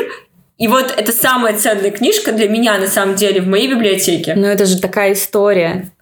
И 0.57 0.66
вот 0.66 0.94
это 0.96 1.12
самая 1.12 1.59
ценная 1.59 1.90
книжка 1.90 2.33
для 2.33 2.48
меня, 2.48 2.79
на 2.79 2.87
самом 2.87 3.16
деле, 3.16 3.42
в 3.42 3.48
моей 3.48 3.68
библиотеке. 3.68 4.33
Ну, 4.35 4.46
это 4.46 4.64
же 4.64 4.81
такая 4.81 5.12
история. 5.12 5.92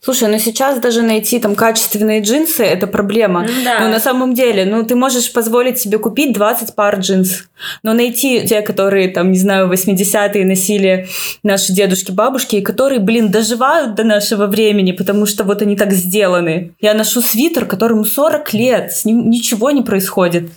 Слушай, 0.00 0.28
ну 0.28 0.38
сейчас 0.38 0.78
даже 0.78 1.02
найти 1.02 1.38
там 1.38 1.54
качественные 1.54 2.22
джинсы– 2.22 2.62
это 2.64 2.86
проблема. 2.86 3.42
Ну, 3.42 3.64
да. 3.64 3.80
Ну, 3.80 3.88
на 3.90 4.00
самом 4.00 4.34
деле, 4.34 4.64
ну, 4.64 4.82
ты 4.82 4.96
можешь 4.96 5.30
позволить 5.30 5.78
себе 5.78 5.98
купить 5.98 6.32
20 6.32 6.74
пар 6.74 6.98
джинс, 7.00 7.44
но 7.82 7.92
найти 7.92 8.46
те, 8.46 8.62
которые, 8.62 9.08
там, 9.08 9.30
не 9.30 9.38
знаю, 9.38 9.70
80-е 9.70 10.44
носили 10.46 11.08
наши 11.42 11.74
дедушки, 11.74 12.12
бабушки, 12.12 12.56
и 12.56 12.62
которые, 12.62 12.98
блин, 12.98 13.30
доживают 13.30 13.94
до 13.94 14.04
нашего 14.04 14.46
времени, 14.46 14.92
потому 14.92 15.26
что 15.26 15.44
вот 15.44 15.60
они 15.60 15.76
так 15.76 15.92
сделаны. 15.92 16.72
Я 16.80 16.94
ношу 16.94 17.20
свитер, 17.20 17.66
которому 17.66 18.04
40 18.06 18.54
лет, 18.54 18.92
с 18.92 19.04
ним 19.04 19.28
ничего 19.28 19.70
не 19.70 19.82
происходит. 19.82 20.48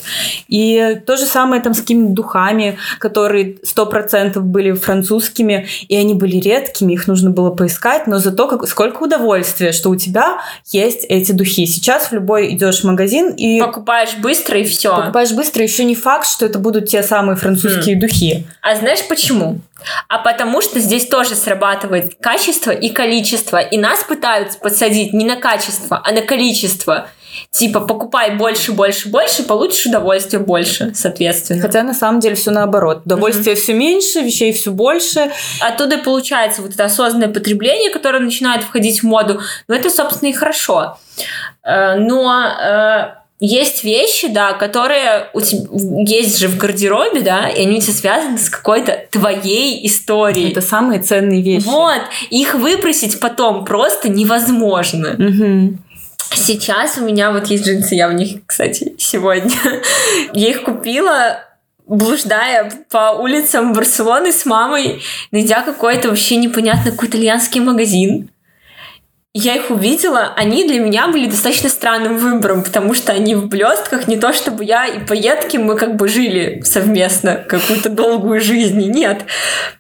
И 0.47 1.01
то 1.05 1.17
же 1.17 1.25
самое 1.25 1.61
там 1.61 1.73
с 1.73 1.81
какими-то 1.81 2.13
духами, 2.13 2.77
которые 2.99 3.57
100% 3.57 4.39
были 4.39 4.71
французскими, 4.71 5.67
и 5.89 5.97
они 5.97 6.13
были 6.13 6.37
редкими, 6.37 6.93
их 6.93 7.07
нужно 7.07 7.29
было 7.29 7.49
поискать, 7.49 8.07
но 8.07 8.19
зато 8.19 8.47
как, 8.47 8.67
сколько 8.67 9.03
удовольствия 9.03 9.16
удовольствие, 9.17 9.71
что 9.71 9.89
у 9.89 9.95
тебя 9.95 10.39
есть 10.71 11.05
эти 11.09 11.31
духи. 11.31 11.65
Сейчас 11.65 12.07
в 12.07 12.13
любой 12.13 12.53
идешь 12.53 12.81
в 12.81 12.83
магазин 12.85 13.31
и... 13.31 13.59
Покупаешь 13.59 14.15
быстро 14.17 14.59
и 14.59 14.63
все. 14.63 14.95
Покупаешь 14.95 15.31
быстро, 15.31 15.63
еще 15.63 15.83
не 15.83 15.95
факт, 15.95 16.27
что 16.27 16.45
это 16.45 16.59
будут 16.59 16.89
те 16.89 17.03
самые 17.03 17.35
французские 17.35 17.95
хм. 17.95 17.99
духи. 17.99 18.47
А 18.61 18.75
знаешь 18.75 19.07
почему? 19.07 19.59
А 20.07 20.19
потому 20.19 20.61
что 20.61 20.79
здесь 20.79 21.07
тоже 21.07 21.35
срабатывает 21.35 22.15
качество 22.19 22.71
и 22.71 22.89
количество. 22.89 23.57
И 23.57 23.77
нас 23.77 24.03
пытаются 24.03 24.57
подсадить 24.59 25.13
не 25.13 25.25
на 25.25 25.35
качество, 25.35 26.01
а 26.03 26.11
на 26.11 26.21
количество. 26.21 27.07
Типа, 27.51 27.79
покупай 27.79 28.35
больше, 28.35 28.73
больше, 28.73 29.09
больше, 29.09 29.43
получишь 29.43 29.85
удовольствие 29.87 30.41
больше, 30.41 30.91
соответственно. 30.93 31.61
Хотя 31.61 31.81
на 31.83 31.93
самом 31.93 32.19
деле 32.19 32.35
все 32.35 32.51
наоборот. 32.51 33.01
Удовольствие 33.05 33.55
mm-hmm. 33.55 33.59
все 33.59 33.73
меньше, 33.73 34.19
вещей 34.19 34.51
все 34.53 34.71
больше. 34.71 35.31
Оттуда 35.59 35.95
и 35.95 36.03
получается 36.03 36.61
вот 36.61 36.73
это 36.73 36.85
осознанное 36.85 37.29
потребление, 37.29 37.89
которое 37.89 38.19
начинает 38.19 38.63
входить 38.63 39.01
в 39.01 39.03
моду. 39.03 39.41
Но 39.67 39.75
это, 39.75 39.89
собственно, 39.89 40.29
и 40.29 40.33
хорошо. 40.33 40.97
Э, 41.63 41.95
но 41.95 42.45
э, 42.45 43.15
есть 43.39 43.83
вещи, 43.83 44.27
да, 44.27 44.53
которые 44.53 45.29
у 45.33 45.41
тебя 45.41 45.67
есть 45.71 46.39
же 46.39 46.47
в 46.47 46.57
гардеробе, 46.57 47.21
да, 47.21 47.47
и 47.47 47.61
они 47.61 47.77
у 47.77 47.81
тебя 47.81 47.93
связаны 47.93 48.37
с 48.39 48.49
какой-то 48.49 49.05
твоей 49.11 49.85
историей. 49.85 50.51
Это 50.51 50.61
самые 50.61 51.01
ценные 51.01 51.43
вещи. 51.43 51.65
Вот, 51.65 52.01
их 52.31 52.55
выбросить 52.55 53.19
потом 53.19 53.63
просто 53.63 54.09
невозможно. 54.09 55.09
Угу. 55.09 55.77
Сейчас 56.31 56.97
у 56.97 57.05
меня 57.05 57.31
вот 57.31 57.47
есть 57.47 57.65
джинсы, 57.65 57.95
я 57.95 58.07
в 58.07 58.13
них, 58.13 58.45
кстати, 58.45 58.95
сегодня. 58.97 59.51
Я 60.33 60.49
их 60.49 60.63
купила 60.63 61.43
блуждая 61.87 62.71
по 62.89 63.11
улицам 63.11 63.73
Барселоны 63.73 64.31
с 64.31 64.45
мамой, 64.45 65.01
найдя 65.31 65.61
какой-то 65.61 66.09
вообще 66.09 66.35
непонятный 66.35 66.91
какой-то 66.91 67.17
итальянский 67.17 67.61
магазин 67.61 68.29
я 69.37 69.55
их 69.55 69.69
увидела, 69.69 70.33
они 70.35 70.67
для 70.67 70.79
меня 70.79 71.07
были 71.07 71.27
достаточно 71.27 71.69
странным 71.69 72.17
выбором, 72.17 72.63
потому 72.63 72.95
что 72.95 73.11
они 73.13 73.35
в 73.35 73.45
блестках, 73.45 74.07
не 74.07 74.17
то 74.17 74.33
чтобы 74.33 74.63
я 74.63 74.87
и 74.87 74.99
поедки, 74.99 75.57
мы 75.57 75.75
как 75.75 75.95
бы 75.95 76.07
жили 76.07 76.61
совместно 76.63 77.35
какую-то 77.35 77.89
долгую 77.89 78.41
жизнь, 78.41 78.79
нет. 78.89 79.25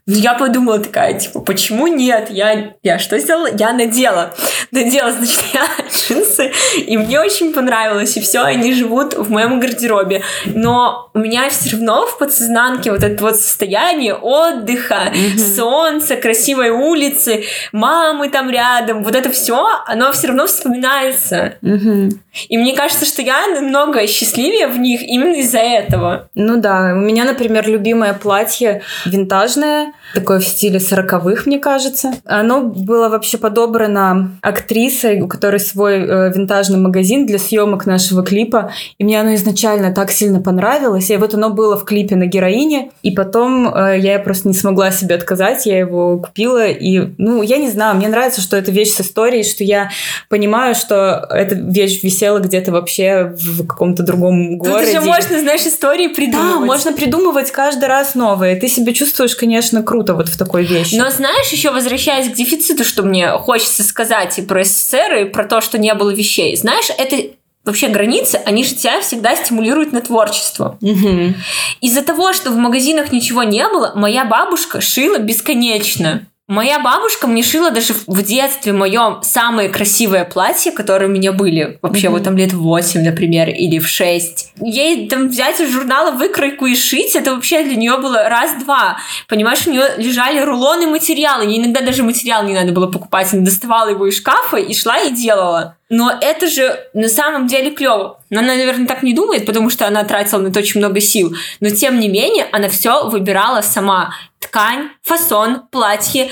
Но 0.05 0.15
я 0.15 0.35
подумала 0.35 0.79
такая, 0.79 1.19
типа, 1.19 1.39
почему 1.39 1.87
нет? 1.87 2.29
Я, 2.29 2.73
я 2.83 2.99
что 2.99 3.17
сделала? 3.19 3.49
Я 3.57 3.73
надела. 3.73 4.33
Надела, 4.71 5.11
значит, 5.11 5.43
я 5.53 5.67
джинсы, 5.91 6.51
и 6.77 6.97
мне 6.97 7.19
очень 7.19 7.51
понравилось, 7.51 8.15
и 8.15 8.21
все, 8.21 8.41
они 8.41 8.73
живут 8.73 9.15
в 9.15 9.31
моем 9.31 9.59
гардеробе. 9.59 10.21
Но 10.45 11.09
у 11.13 11.19
меня 11.19 11.49
все 11.49 11.71
равно 11.71 12.05
в 12.05 12.19
подсознанке 12.19 12.91
вот 12.91 13.03
это 13.03 13.23
вот 13.23 13.37
состояние 13.37 14.13
отдыха, 14.13 15.11
mm-hmm. 15.13 15.55
солнца, 15.55 16.15
красивой 16.15 16.69
улицы, 16.69 17.45
мамы 17.71 18.29
там 18.29 18.49
рядом, 18.49 19.03
вот 19.03 19.15
это 19.15 19.31
все 19.31 19.46
все, 19.47 19.65
оно 19.85 20.11
все 20.11 20.27
равно 20.27 20.45
вспоминается. 20.45 21.53
Угу. 21.61 22.09
И 22.49 22.57
мне 22.57 22.75
кажется, 22.75 23.05
что 23.05 23.21
я 23.21 23.47
намного 23.47 24.05
счастливее 24.05 24.67
в 24.67 24.77
них 24.77 25.01
именно 25.01 25.35
из-за 25.35 25.59
этого. 25.59 26.27
Ну 26.35 26.59
да, 26.59 26.91
у 26.93 26.99
меня, 26.99 27.23
например, 27.23 27.65
любимое 27.67 28.13
платье 28.13 28.81
винтажное, 29.05 29.93
такое 30.13 30.39
в 30.39 30.45
стиле 30.45 30.81
сороковых, 30.81 31.45
мне 31.45 31.59
кажется. 31.59 32.11
Оно 32.25 32.61
было 32.61 33.07
вообще 33.07 33.37
подобрано 33.37 34.37
актрисой, 34.41 35.21
у 35.21 35.29
которой 35.29 35.61
свой 35.61 35.99
э, 35.99 36.33
винтажный 36.33 36.77
магазин 36.77 37.25
для 37.25 37.39
съемок 37.39 37.85
нашего 37.85 38.23
клипа. 38.23 38.73
И 38.97 39.03
мне 39.05 39.19
оно 39.21 39.33
изначально 39.35 39.93
так 39.93 40.11
сильно 40.11 40.41
понравилось. 40.41 41.09
И 41.09 41.17
вот 41.17 41.33
оно 41.33 41.51
было 41.51 41.77
в 41.77 41.85
клипе 41.85 42.15
на 42.15 42.25
героине. 42.25 42.91
И 43.01 43.11
потом 43.11 43.73
э, 43.73 43.99
я 43.99 44.19
просто 44.19 44.49
не 44.49 44.53
смогла 44.53 44.91
себе 44.91 45.15
отказать. 45.15 45.65
Я 45.65 45.79
его 45.79 46.19
купила. 46.19 46.67
И, 46.67 47.13
ну, 47.17 47.41
я 47.41 47.57
не 47.57 47.69
знаю, 47.69 47.95
мне 47.95 48.09
нравится, 48.09 48.41
что 48.41 48.57
это 48.57 48.71
вещь 48.71 48.91
с 48.91 49.01
историей 49.01 49.36
истории, 49.41 49.57
что 49.57 49.63
я 49.63 49.91
понимаю, 50.29 50.75
что 50.75 51.27
эта 51.29 51.55
вещь 51.55 52.03
висела 52.03 52.39
где-то 52.39 52.71
вообще 52.71 53.33
в 53.35 53.65
каком-то 53.65 54.03
другом 54.03 54.57
городе. 54.57 54.93
Тут 54.93 55.03
же 55.03 55.07
можно, 55.07 55.39
знаешь, 55.39 55.61
истории 55.61 56.07
придумывать. 56.07 56.59
Да, 56.59 56.65
можно 56.65 56.93
придумывать 56.93 57.51
каждый 57.51 57.85
раз 57.85 58.15
новые. 58.15 58.55
Ты 58.55 58.67
себя 58.67 58.93
чувствуешь, 58.93 59.35
конечно, 59.35 59.83
круто 59.83 60.13
вот 60.13 60.29
в 60.29 60.37
такой 60.37 60.63
вещи. 60.63 60.95
Но 60.95 61.09
знаешь, 61.09 61.49
еще 61.49 61.71
возвращаясь 61.71 62.29
к 62.29 62.33
дефициту, 62.33 62.83
что 62.83 63.03
мне 63.03 63.29
хочется 63.31 63.83
сказать 63.83 64.37
и 64.37 64.41
про 64.41 64.63
СССР, 64.63 65.15
и 65.21 65.25
про 65.25 65.45
то, 65.45 65.61
что 65.61 65.77
не 65.77 65.93
было 65.93 66.11
вещей. 66.11 66.55
Знаешь, 66.55 66.89
это 66.97 67.17
вообще 67.65 67.89
границы, 67.89 68.39
они 68.45 68.63
же 68.63 68.75
тебя 68.75 69.01
всегда 69.01 69.35
стимулируют 69.35 69.91
на 69.91 70.01
творчество. 70.01 70.77
Угу. 70.81 71.33
Из-за 71.81 72.01
того, 72.01 72.31
что 72.31 72.51
в 72.51 72.55
магазинах 72.55 73.11
ничего 73.11 73.43
не 73.43 73.67
было, 73.67 73.91
моя 73.95 74.23
бабушка 74.23 74.79
шила 74.79 75.17
бесконечно. 75.17 76.25
Моя 76.47 76.79
бабушка 76.79 77.27
мне 77.27 77.43
шила 77.43 77.71
даже 77.71 77.93
в 78.07 78.23
детстве 78.23 78.71
моем 78.71 79.21
самые 79.21 79.67
красивые 79.67 80.23
платья, 80.23 80.71
которые 80.71 81.09
у 81.09 81.11
меня 81.11 81.33
были. 81.33 81.77
Вообще, 81.81 82.07
mm-hmm. 82.07 82.11
вот 82.11 82.23
там 82.23 82.37
лет 82.37 82.53
8, 82.53 83.03
например, 83.03 83.49
или 83.49 83.79
в 83.79 83.87
6. 83.87 84.53
Ей 84.61 85.09
там 85.09 85.27
взять 85.27 85.59
из 85.59 85.69
журнала 85.69 86.11
выкройку 86.11 86.65
и 86.65 86.75
шить, 86.75 87.17
это 87.17 87.35
вообще 87.35 87.63
для 87.63 87.75
нее 87.75 87.97
было 87.97 88.29
раз-два. 88.29 88.97
Понимаешь, 89.27 89.67
у 89.67 89.71
нее 89.71 89.89
лежали 89.97 90.39
рулоны 90.39 90.87
материала. 90.87 91.41
Ей 91.41 91.59
иногда 91.59 91.81
даже 91.81 92.03
материал 92.03 92.45
не 92.45 92.53
надо 92.53 92.71
было 92.71 92.87
покупать. 92.87 93.33
Она 93.33 93.43
доставала 93.43 93.89
его 93.89 94.07
из 94.07 94.15
шкафа 94.15 94.55
и 94.55 94.73
шла 94.73 94.99
и 94.99 95.11
делала. 95.11 95.75
Но 95.89 96.11
это 96.21 96.47
же 96.47 96.79
на 96.93 97.07
самом 97.07 97.47
деле 97.47 97.71
клево. 97.71 98.19
Но 98.29 98.39
она, 98.39 98.55
наверное, 98.55 98.87
так 98.87 99.03
не 99.03 99.13
думает, 99.13 99.45
потому 99.45 99.69
что 99.69 99.87
она 99.87 100.03
тратила 100.03 100.39
на 100.39 100.47
это 100.49 100.59
очень 100.59 100.79
много 100.79 100.99
сил. 100.99 101.33
Но 101.61 101.69
тем 101.69 101.99
не 101.99 102.09
менее, 102.09 102.45
она 102.51 102.67
все 102.67 103.07
выбирала 103.07 103.61
сама. 103.61 104.13
Ткань, 104.47 104.89
фасон, 105.03 105.63
платье, 105.71 106.29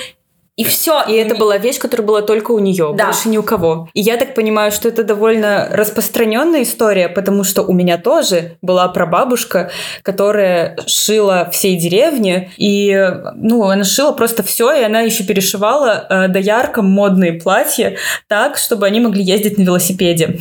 и 0.55 0.63
все. 0.63 1.03
И 1.05 1.13
это 1.13 1.35
была 1.35 1.57
вещь, 1.57 1.79
которая 1.79 2.07
была 2.07 2.21
только 2.21 2.51
у 2.51 2.59
нее, 2.59 2.93
да. 2.95 3.05
больше 3.05 3.27
ни 3.27 3.37
у 3.37 3.43
кого. 3.43 3.89
И 3.93 3.99
я 3.99 4.15
так 4.15 4.33
понимаю, 4.35 4.71
что 4.71 4.87
это 4.87 5.03
довольно 5.03 5.67
распространенная 5.69 6.63
история, 6.63 7.09
потому 7.09 7.43
что 7.43 7.63
у 7.63 7.73
меня 7.73 7.97
тоже 7.97 8.57
была 8.61 8.87
прабабушка, 8.87 9.69
которая 10.01 10.77
шила 10.87 11.49
всей 11.51 11.75
деревне, 11.75 12.51
и 12.55 12.95
ну, 13.35 13.63
она 13.63 13.83
шила 13.83 14.13
просто 14.13 14.43
все, 14.43 14.71
и 14.71 14.83
она 14.83 15.01
еще 15.01 15.25
перешивала 15.25 16.05
э, 16.09 16.27
дояркам 16.29 16.89
модные 16.89 17.33
платья 17.33 17.97
так, 18.27 18.57
чтобы 18.57 18.85
они 18.85 19.01
могли 19.01 19.23
ездить 19.23 19.57
на 19.57 19.63
велосипеде. 19.63 20.39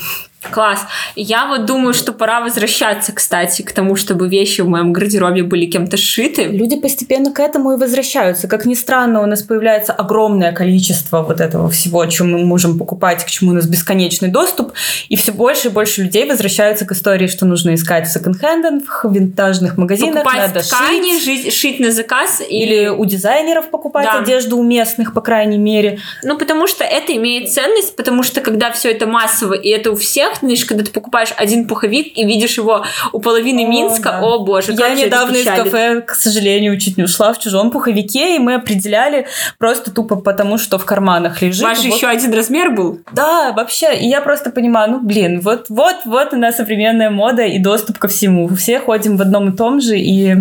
Класс. 0.50 0.80
Я 1.16 1.46
вот 1.46 1.66
думаю, 1.66 1.94
что 1.94 2.12
пора 2.12 2.40
возвращаться, 2.40 3.12
кстати, 3.12 3.62
к 3.62 3.72
тому, 3.72 3.96
чтобы 3.96 4.28
вещи 4.28 4.60
в 4.60 4.68
моем 4.68 4.92
гардеробе 4.92 5.42
были 5.42 5.66
кем-то 5.66 5.96
сшиты. 5.96 6.44
Люди 6.44 6.76
постепенно 6.76 7.32
к 7.32 7.40
этому 7.40 7.72
и 7.72 7.76
возвращаются. 7.76 8.48
Как 8.48 8.66
ни 8.66 8.74
странно, 8.74 9.22
у 9.22 9.26
нас 9.26 9.42
появляется 9.42 9.92
огромное 9.92 10.52
количество 10.52 11.22
вот 11.22 11.40
этого 11.40 11.68
всего, 11.70 12.04
чем 12.06 12.32
мы 12.32 12.44
можем 12.44 12.78
покупать, 12.78 13.24
к 13.24 13.28
чему 13.28 13.50
у 13.50 13.54
нас 13.54 13.66
бесконечный 13.66 14.28
доступ, 14.28 14.72
и 15.08 15.16
все 15.16 15.32
больше 15.32 15.68
и 15.68 15.70
больше 15.70 16.02
людей 16.02 16.28
возвращаются 16.28 16.84
к 16.86 16.92
истории, 16.92 17.26
что 17.26 17.46
нужно 17.46 17.74
искать 17.74 18.06
в 18.08 18.12
секонд-хендах, 18.12 19.04
в 19.04 19.12
винтажных 19.12 19.76
магазинах, 19.76 20.24
покупать 20.24 20.54
надо 20.54 20.66
ткани, 20.66 21.18
шить. 21.18 21.52
шить 21.52 21.80
на 21.80 21.90
заказ. 21.90 22.42
Или 22.48 22.88
у 22.88 23.04
дизайнеров 23.04 23.70
покупать 23.70 24.04
да. 24.04 24.20
одежду 24.20 24.58
у 24.58 24.62
местных, 24.62 25.14
по 25.14 25.20
крайней 25.20 25.58
мере. 25.58 25.98
Ну, 26.22 26.38
потому 26.38 26.66
что 26.66 26.84
это 26.84 27.14
имеет 27.16 27.50
ценность, 27.52 27.96
потому 27.96 28.22
что 28.22 28.40
когда 28.40 28.70
все 28.72 28.90
это 28.90 29.06
массово, 29.06 29.54
и 29.54 29.68
это 29.68 29.90
у 29.90 29.96
всех, 29.96 30.33
знаешь, 30.40 30.64
когда 30.64 30.84
ты 30.84 30.90
покупаешь 30.90 31.32
один 31.36 31.66
пуховик 31.66 32.16
и 32.16 32.24
видишь 32.24 32.56
его 32.56 32.84
у 33.12 33.20
половины 33.20 33.64
о, 33.64 33.68
Минска, 33.68 34.10
да. 34.10 34.20
о 34.22 34.38
боже, 34.40 34.72
Я 34.72 34.94
недавно 34.94 35.36
из 35.36 35.44
кафе, 35.44 36.00
к 36.00 36.14
сожалению, 36.14 36.78
чуть 36.78 36.96
не 36.96 37.04
ушла 37.04 37.32
в 37.32 37.38
чужом 37.38 37.70
пуховике, 37.70 38.36
и 38.36 38.38
мы 38.38 38.54
определяли 38.54 39.26
просто 39.58 39.90
тупо 39.90 40.16
потому, 40.16 40.58
что 40.58 40.78
в 40.78 40.84
карманах 40.84 41.42
лежит. 41.42 41.62
Ваш 41.62 41.78
вот... 41.78 41.94
еще 41.94 42.06
один 42.06 42.32
размер 42.32 42.70
был? 42.70 43.00
Да, 43.12 43.52
вообще. 43.52 43.96
И 43.96 44.08
я 44.08 44.20
просто 44.20 44.50
понимаю, 44.50 44.92
ну, 44.92 45.00
блин, 45.00 45.40
вот, 45.40 45.66
вот, 45.68 45.96
вот 46.04 46.32
у 46.32 46.36
нас 46.36 46.56
современная 46.56 47.10
мода 47.10 47.42
и 47.42 47.58
доступ 47.58 47.98
ко 47.98 48.08
всему. 48.08 48.48
Все 48.54 48.78
ходим 48.80 49.16
в 49.16 49.22
одном 49.22 49.50
и 49.50 49.56
том 49.56 49.80
же, 49.80 49.98
и 49.98 50.34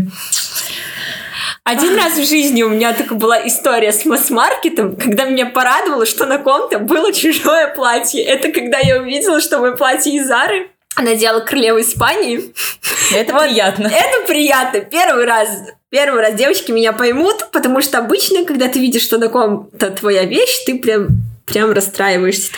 один 1.64 1.96
раз 1.96 2.14
в 2.14 2.26
жизни 2.26 2.62
у 2.62 2.70
меня 2.70 2.94
такая 2.94 3.18
была 3.18 3.48
история 3.48 3.94
с 3.94 4.04
масс-маркетом, 4.06 4.98
когда 4.98 5.26
меня 5.26 5.46
порадовало, 5.46 6.06
что 6.06 6.26
на 6.26 6.38
ком-то 6.38 6.80
было 6.80 7.14
чужое 7.14 7.74
платье. 7.74 8.22
Это 8.22 8.52
когда 8.52 8.80
я 8.80 9.00
увидела, 9.00 9.40
что 9.40 9.60
мое 9.60 9.76
платье 9.76 10.14
из 10.14 10.28
Зары 10.28 10.70
надела 10.98 11.40
королеву 11.40 11.80
Испании. 11.80 12.54
Это 13.16 13.34
вот, 13.34 13.44
приятно. 13.44 13.88
Это 13.88 14.28
приятно. 14.28 14.82
Первый 14.82 15.26
раз. 15.26 15.50
Первый 15.90 16.22
раз 16.22 16.34
девочки 16.34 16.72
меня 16.72 16.92
поймут, 16.92 17.50
потому 17.52 17.82
что 17.82 18.00
обычно, 18.00 18.46
когда 18.46 18.68
ты 18.68 18.80
видишь, 18.80 19.04
что 19.04 19.18
на 19.18 19.30
ком-то 19.30 19.92
твоя 19.92 20.26
вещь, 20.26 20.66
ты 20.66 20.80
прям 20.80 21.08
прям 21.46 21.72
расстраиваешься. 21.72 22.52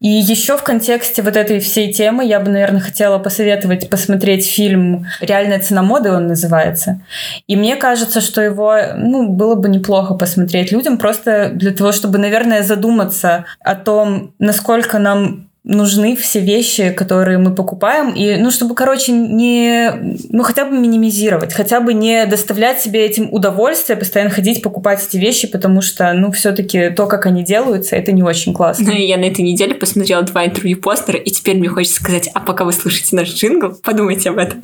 И 0.00 0.08
еще 0.08 0.58
в 0.58 0.62
контексте 0.62 1.22
вот 1.22 1.36
этой 1.36 1.58
всей 1.58 1.92
темы 1.92 2.24
я 2.24 2.38
бы, 2.38 2.50
наверное, 2.50 2.80
хотела 2.80 3.18
посоветовать 3.18 3.88
посмотреть 3.88 4.46
фильм 4.46 5.06
«Реальная 5.20 5.58
цена 5.58 5.82
моды» 5.82 6.12
он 6.12 6.26
называется. 6.26 7.00
И 7.46 7.56
мне 7.56 7.76
кажется, 7.76 8.20
что 8.20 8.42
его 8.42 8.76
ну, 8.94 9.28
было 9.28 9.54
бы 9.54 9.68
неплохо 9.68 10.14
посмотреть 10.14 10.70
людям 10.70 10.98
просто 10.98 11.50
для 11.54 11.72
того, 11.72 11.92
чтобы, 11.92 12.18
наверное, 12.18 12.62
задуматься 12.62 13.46
о 13.60 13.74
том, 13.74 14.34
насколько 14.38 14.98
нам 14.98 15.45
нужны 15.66 16.14
все 16.14 16.40
вещи, 16.40 16.90
которые 16.90 17.38
мы 17.38 17.52
покупаем, 17.52 18.10
и, 18.10 18.36
ну, 18.36 18.52
чтобы, 18.52 18.76
короче, 18.76 19.10
не, 19.10 19.90
ну, 20.30 20.44
хотя 20.44 20.64
бы 20.64 20.78
минимизировать, 20.78 21.52
хотя 21.52 21.80
бы 21.80 21.92
не 21.92 22.24
доставлять 22.26 22.80
себе 22.80 23.04
этим 23.04 23.28
удовольствие, 23.32 23.98
постоянно 23.98 24.30
ходить 24.30 24.62
покупать 24.62 25.04
эти 25.06 25.16
вещи, 25.16 25.48
потому 25.48 25.82
что, 25.82 26.12
ну, 26.12 26.30
все-таки 26.30 26.90
то, 26.90 27.06
как 27.06 27.26
они 27.26 27.42
делаются, 27.42 27.96
это 27.96 28.12
не 28.12 28.22
очень 28.22 28.54
классно. 28.54 28.86
Ну, 28.86 28.92
я 28.92 29.16
на 29.16 29.24
этой 29.24 29.42
неделе 29.42 29.74
посмотрела 29.74 30.22
два 30.22 30.46
интервью 30.46 30.80
Постера, 30.80 31.18
и 31.18 31.30
теперь 31.30 31.56
мне 31.56 31.68
хочется 31.68 32.00
сказать, 32.00 32.30
а 32.32 32.40
пока 32.40 32.64
вы 32.64 32.72
слушаете 32.72 33.16
наш 33.16 33.34
джингл, 33.34 33.76
подумайте 33.82 34.30
об 34.30 34.38
этом. 34.38 34.60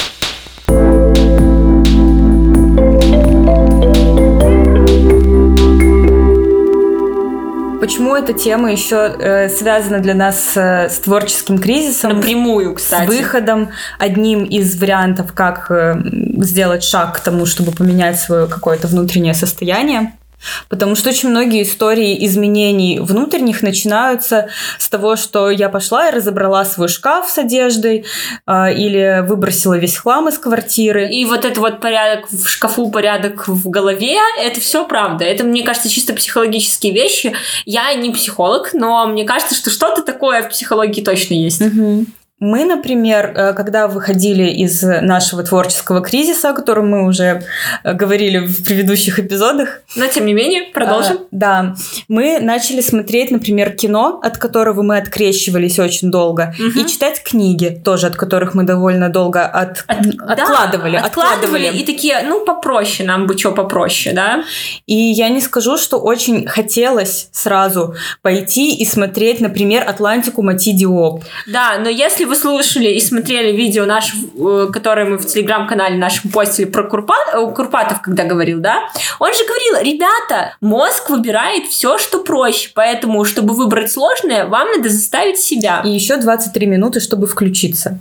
Почему 7.83 8.15
эта 8.15 8.33
тема 8.33 8.71
еще 8.71 9.13
э, 9.19 9.49
связана 9.49 9.99
для 9.99 10.15
нас 10.15 10.53
э, 10.57 10.89
с 10.89 11.01
творческим 11.01 11.59
кризисом? 11.59 12.15
Напрямую, 12.15 12.77
кстати. 12.77 13.11
С 13.11 13.13
выходом 13.13 13.71
одним 13.99 14.45
из 14.45 14.81
вариантов, 14.81 15.33
как 15.33 15.69
э, 15.69 15.97
сделать 16.45 16.85
шаг 16.85 17.17
к 17.17 17.19
тому, 17.19 17.45
чтобы 17.45 17.73
поменять 17.73 18.21
свое 18.21 18.47
какое-то 18.47 18.87
внутреннее 18.87 19.35
состояние. 19.35 20.13
Потому 20.69 20.95
что 20.95 21.11
очень 21.11 21.29
многие 21.29 21.63
истории 21.63 22.25
изменений 22.27 23.01
внутренних 23.01 23.63
начинаются 23.63 24.49
с 24.79 24.89
того, 24.89 25.17
что 25.17 25.51
я 25.51 25.69
пошла 25.69 26.09
и 26.09 26.13
разобрала 26.15 26.65
свой 26.65 26.89
шкаф 26.89 27.31
с 27.31 27.39
одеждой 27.39 28.05
э, 28.47 28.75
или 28.75 29.25
выбросила 29.27 29.79
весь 29.79 29.97
хлам 29.97 30.29
из 30.29 30.39
квартиры. 30.39 31.09
И 31.09 31.25
вот 31.25 31.45
это 31.45 31.61
вот 31.61 31.81
порядок 31.81 32.31
в 32.31 32.47
шкафу, 32.47 32.91
порядок 32.91 33.49
в 33.49 33.69
голове, 33.69 34.19
это 34.41 34.61
все 34.61 34.87
правда. 34.87 35.25
Это, 35.25 35.45
мне 35.45 35.63
кажется, 35.63 35.89
чисто 35.89 36.13
психологические 36.15 36.93
вещи. 36.93 37.35
Я 37.65 37.93
не 37.95 38.11
психолог, 38.11 38.71
но 38.73 39.07
мне 39.07 39.25
кажется, 39.25 39.55
что 39.55 39.71
что-то 39.71 40.03
такое 40.03 40.43
в 40.43 40.51
психологии 40.51 41.03
точно 41.03 41.35
есть. 41.35 41.61
Угу. 41.61 42.07
Мы, 42.43 42.65
например, 42.65 43.33
э, 43.37 43.53
когда 43.53 43.87
выходили 43.87 44.51
из 44.51 44.83
нашего 44.83 45.45
творческого 45.45 46.01
кризиса, 46.01 46.51
о 46.51 46.55
котором 46.55 46.91
мы 46.91 47.07
уже 47.07 47.45
э, 47.85 47.93
говорили 47.93 48.39
в 48.39 48.65
предыдущих 48.65 49.21
эпизодах. 49.21 49.83
Но, 49.95 50.09
тем 50.09 50.27
не 50.27 50.35
менее, 50.35 50.65
продолжим. 50.75 51.19
А, 51.19 51.27
да. 51.31 51.75
Мы 52.09 52.41
начали 52.41 52.81
смотреть, 52.81 53.31
например, 53.31 53.71
кино, 53.71 54.19
от 54.21 54.39
которого 54.39 54.83
мы 54.83 54.97
открещивались 54.97 55.79
очень 55.79 56.11
долго, 56.11 56.53
угу. 56.59 56.81
и 56.81 56.85
читать 56.89 57.23
книги, 57.23 57.81
тоже 57.85 58.09
от 58.09 58.17
которых 58.17 58.55
мы 58.55 58.65
довольно 58.65 59.09
долго 59.09 59.47
от... 59.47 59.85
От... 59.87 60.05
откладывали, 60.29 60.97
да, 60.97 61.05
откладывали. 61.05 61.69
И 61.69 61.85
такие, 61.85 62.23
ну, 62.25 62.45
попроще 62.45 63.07
нам 63.07 63.29
бы 63.29 63.39
что 63.39 63.53
попроще, 63.53 64.17
да? 64.17 64.43
И 64.87 64.97
я 64.97 65.29
не 65.29 65.41
скажу, 65.41 65.79
что 65.79 65.99
очень 65.99 66.49
хотелось 66.49 67.29
сразу 67.31 67.95
пойти 68.21 68.75
и 68.75 68.85
смотреть, 68.85 69.41
например, 69.41 69.89
«Атлантику» 69.89 70.43
Мати 70.43 70.73
Диоп. 70.73 71.23
Да, 71.47 71.79
но 71.79 71.89
если 71.89 72.32
вы 72.33 72.37
слушали 72.37 72.89
и 72.89 73.01
смотрели 73.01 73.55
видео 73.55 73.85
наш, 73.85 74.15
э, 74.15 74.69
которое 74.73 75.05
мы 75.05 75.19
в 75.19 75.27
телеграм-канале 75.27 75.97
нашем 75.97 76.31
постили 76.31 76.65
про 76.65 76.85
Курпат, 76.85 77.35
э, 77.35 77.47
Курпатов, 77.55 78.01
когда 78.01 78.25
говорил, 78.25 78.61
да, 78.61 78.89
он 79.19 79.33
же 79.35 79.45
говорил, 79.45 79.93
ребята, 79.93 80.57
мозг 80.63 81.11
выбирает 81.11 81.67
все, 81.67 81.99
что 81.99 82.21
проще, 82.21 82.71
поэтому, 82.75 83.25
чтобы 83.27 83.53
выбрать 83.55 83.93
сложное, 83.93 84.47
вам 84.47 84.69
надо 84.71 84.89
заставить 84.89 85.39
себя. 85.39 85.83
И 85.85 85.91
еще 85.91 86.17
23 86.17 86.67
минуты, 86.67 87.01
чтобы 87.01 87.27
включиться. 87.27 88.01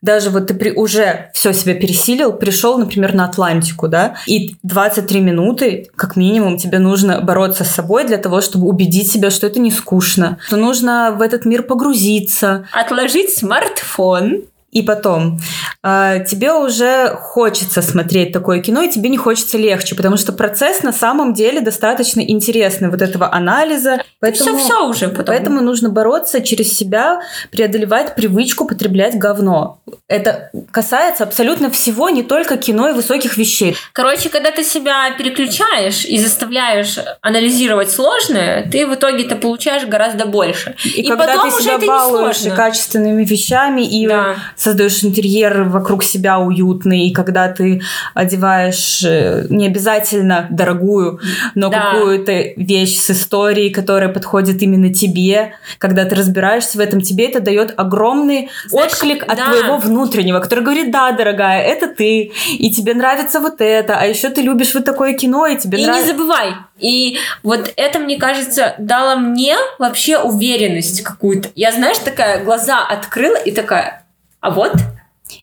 Даже 0.00 0.30
вот 0.30 0.48
ты 0.48 0.54
при, 0.54 0.70
уже 0.70 1.30
все 1.34 1.52
себя 1.52 1.74
пересилил, 1.74 2.32
пришел, 2.32 2.78
например, 2.78 3.14
на 3.14 3.26
Атлантику, 3.26 3.88
да, 3.88 4.16
и 4.26 4.56
23 4.62 5.20
минуты, 5.20 5.90
как 5.96 6.16
минимум, 6.16 6.58
тебе 6.58 6.78
нужно 6.78 7.20
бороться 7.20 7.64
с 7.64 7.70
собой 7.70 8.04
для 8.04 8.18
того, 8.18 8.40
чтобы 8.40 8.68
убедить 8.68 9.10
себя, 9.10 9.30
что 9.30 9.46
это 9.46 9.60
не 9.60 9.70
скучно, 9.70 10.38
что 10.46 10.56
нужно 10.56 11.14
в 11.16 11.22
этот 11.22 11.44
мир 11.44 11.62
погрузиться. 11.62 12.66
Отложить 12.72 13.30
смартфон. 13.36 14.42
И 14.72 14.80
потом, 14.80 15.38
э, 15.84 16.24
тебе 16.26 16.54
уже 16.54 17.08
хочется 17.20 17.82
смотреть 17.82 18.32
такое 18.32 18.60
кино, 18.60 18.80
и 18.80 18.88
тебе 18.88 19.10
не 19.10 19.18
хочется 19.18 19.58
легче, 19.58 19.94
потому 19.94 20.16
что 20.16 20.32
процесс 20.32 20.82
на 20.82 20.94
самом 20.94 21.34
деле 21.34 21.60
достаточно 21.60 22.20
интересный 22.20 22.88
вот 22.88 23.02
этого 23.02 23.30
анализа. 23.30 24.02
Поэтому, 24.18 24.56
все, 24.56 24.64
все 24.64 24.88
уже 24.88 25.08
потом. 25.08 25.26
Поэтому 25.26 25.60
нужно 25.60 25.90
бороться 25.90 26.40
через 26.40 26.72
себя, 26.72 27.20
преодолевать 27.50 28.14
привычку 28.14 28.64
потреблять 28.64 29.18
говно. 29.18 29.78
Это 30.08 30.50
касается 30.70 31.24
абсолютно 31.24 31.70
всего, 31.70 32.08
не 32.08 32.22
только 32.22 32.56
кино 32.56 32.88
и 32.88 32.92
высоких 32.92 33.36
вещей. 33.36 33.76
Короче, 33.92 34.30
когда 34.30 34.52
ты 34.52 34.64
себя 34.64 35.10
переключаешь 35.18 36.06
и 36.06 36.18
заставляешь 36.18 36.96
анализировать 37.20 37.90
сложное, 37.90 38.66
ты 38.70 38.86
в 38.86 38.94
итоге-то 38.94 39.36
получаешь 39.36 39.84
гораздо 39.84 40.24
больше. 40.24 40.76
И, 40.82 41.02
и 41.02 41.08
когда 41.08 41.26
потом 41.26 41.50
ты 41.50 41.62
себя 41.62 41.78
балуешь 41.78 42.40
и 42.40 42.48
качественными 42.48 43.22
вещами, 43.22 43.82
и 43.82 44.06
да 44.06 44.36
создаешь 44.62 45.02
интерьер 45.02 45.64
вокруг 45.64 46.04
себя 46.04 46.38
уютный, 46.38 47.06
и 47.08 47.12
когда 47.12 47.48
ты 47.48 47.82
одеваешь 48.14 49.02
э, 49.04 49.46
не 49.50 49.66
обязательно 49.66 50.46
дорогую, 50.50 51.20
но 51.54 51.68
да. 51.68 51.92
какую-то 51.92 52.32
вещь 52.56 52.96
с 52.96 53.10
историей, 53.10 53.70
которая 53.70 54.08
подходит 54.08 54.62
именно 54.62 54.94
тебе, 54.94 55.54
когда 55.78 56.04
ты 56.04 56.14
разбираешься 56.14 56.78
в 56.78 56.80
этом, 56.80 57.00
тебе 57.00 57.28
это 57.28 57.40
дает 57.40 57.74
огромный 57.76 58.50
Знаешь, 58.66 58.92
отклик 58.92 59.24
от 59.24 59.36
да. 59.36 59.46
твоего 59.46 59.78
внутреннего, 59.78 60.38
который 60.38 60.62
говорит, 60.62 60.92
да, 60.92 61.10
дорогая, 61.10 61.62
это 61.62 61.88
ты, 61.88 62.30
и 62.52 62.70
тебе 62.70 62.94
нравится 62.94 63.40
вот 63.40 63.60
это, 63.60 63.98
а 63.98 64.06
еще 64.06 64.28
ты 64.28 64.42
любишь 64.42 64.74
вот 64.74 64.84
такое 64.84 65.14
кино, 65.14 65.46
и 65.46 65.58
тебе 65.58 65.78
и 65.78 65.86
нравится... 65.86 66.08
И 66.08 66.12
не 66.12 66.18
забывай, 66.18 66.54
и 66.78 67.18
вот 67.42 67.72
это, 67.76 67.98
мне 67.98 68.16
кажется, 68.16 68.74
дало 68.78 69.16
мне 69.16 69.56
вообще 69.78 70.18
уверенность 70.18 71.02
какую-то. 71.02 71.50
Я, 71.54 71.72
знаешь, 71.72 71.98
такая 71.98 72.44
глаза 72.44 72.84
открыла 72.86 73.36
и 73.36 73.50
такая, 73.50 74.01
а 74.42 74.50
вот 74.50 74.72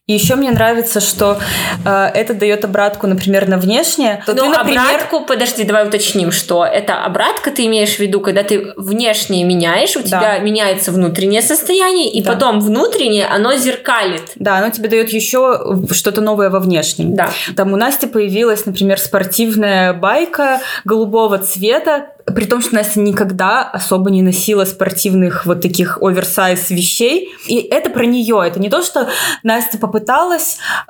и 0.09 0.13
еще 0.13 0.33
мне 0.33 0.49
нравится, 0.49 1.01
что 1.01 1.37
э, 1.85 2.05
это 2.15 2.33
дает 2.33 2.65
обратку, 2.65 3.05
например, 3.05 3.47
на 3.47 3.59
внешнее. 3.59 4.23
То 4.25 4.33
ну, 4.33 4.41
ты, 4.41 4.49
например... 4.49 4.81
обратку, 4.81 5.23
подожди, 5.23 5.63
давай 5.63 5.87
уточним, 5.87 6.31
что 6.31 6.65
это 6.65 7.05
обратка 7.05 7.51
ты 7.51 7.67
имеешь 7.67 7.97
в 7.97 7.99
виду, 7.99 8.19
когда 8.19 8.41
ты 8.41 8.73
внешнее 8.75 9.43
меняешь, 9.43 9.95
у 9.95 9.99
да. 9.99 10.07
тебя 10.07 10.39
меняется 10.39 10.91
внутреннее 10.91 11.43
состояние, 11.43 12.11
и 12.11 12.23
да. 12.23 12.33
потом 12.33 12.59
внутреннее 12.59 13.27
оно 13.27 13.55
зеркалит. 13.55 14.31
Да, 14.35 14.57
оно 14.57 14.71
тебе 14.71 14.89
дает 14.89 15.09
еще 15.09 15.77
что-то 15.91 16.21
новое 16.21 16.49
во 16.49 16.59
внешнем. 16.59 17.13
Да. 17.13 17.29
Там 17.55 17.71
у 17.73 17.75
Насти 17.75 18.07
появилась, 18.07 18.65
например, 18.65 18.99
спортивная 18.99 19.93
байка 19.93 20.59
голубого 20.85 21.37
цвета, 21.37 22.07
при 22.33 22.45
том, 22.45 22.61
что 22.61 22.75
Настя 22.75 22.99
никогда 22.99 23.63
особо 23.63 24.09
не 24.09 24.21
носила 24.21 24.65
спортивных 24.65 25.45
вот 25.45 25.61
таких 25.61 26.01
оверсайз 26.01 26.69
вещей. 26.69 27.33
И 27.47 27.57
это 27.57 27.89
про 27.89 28.05
нее. 28.05 28.41
Это 28.45 28.59
не 28.59 28.69
то, 28.69 28.81
что 28.81 29.09
Настя 29.43 29.77
попыталась 29.77 29.98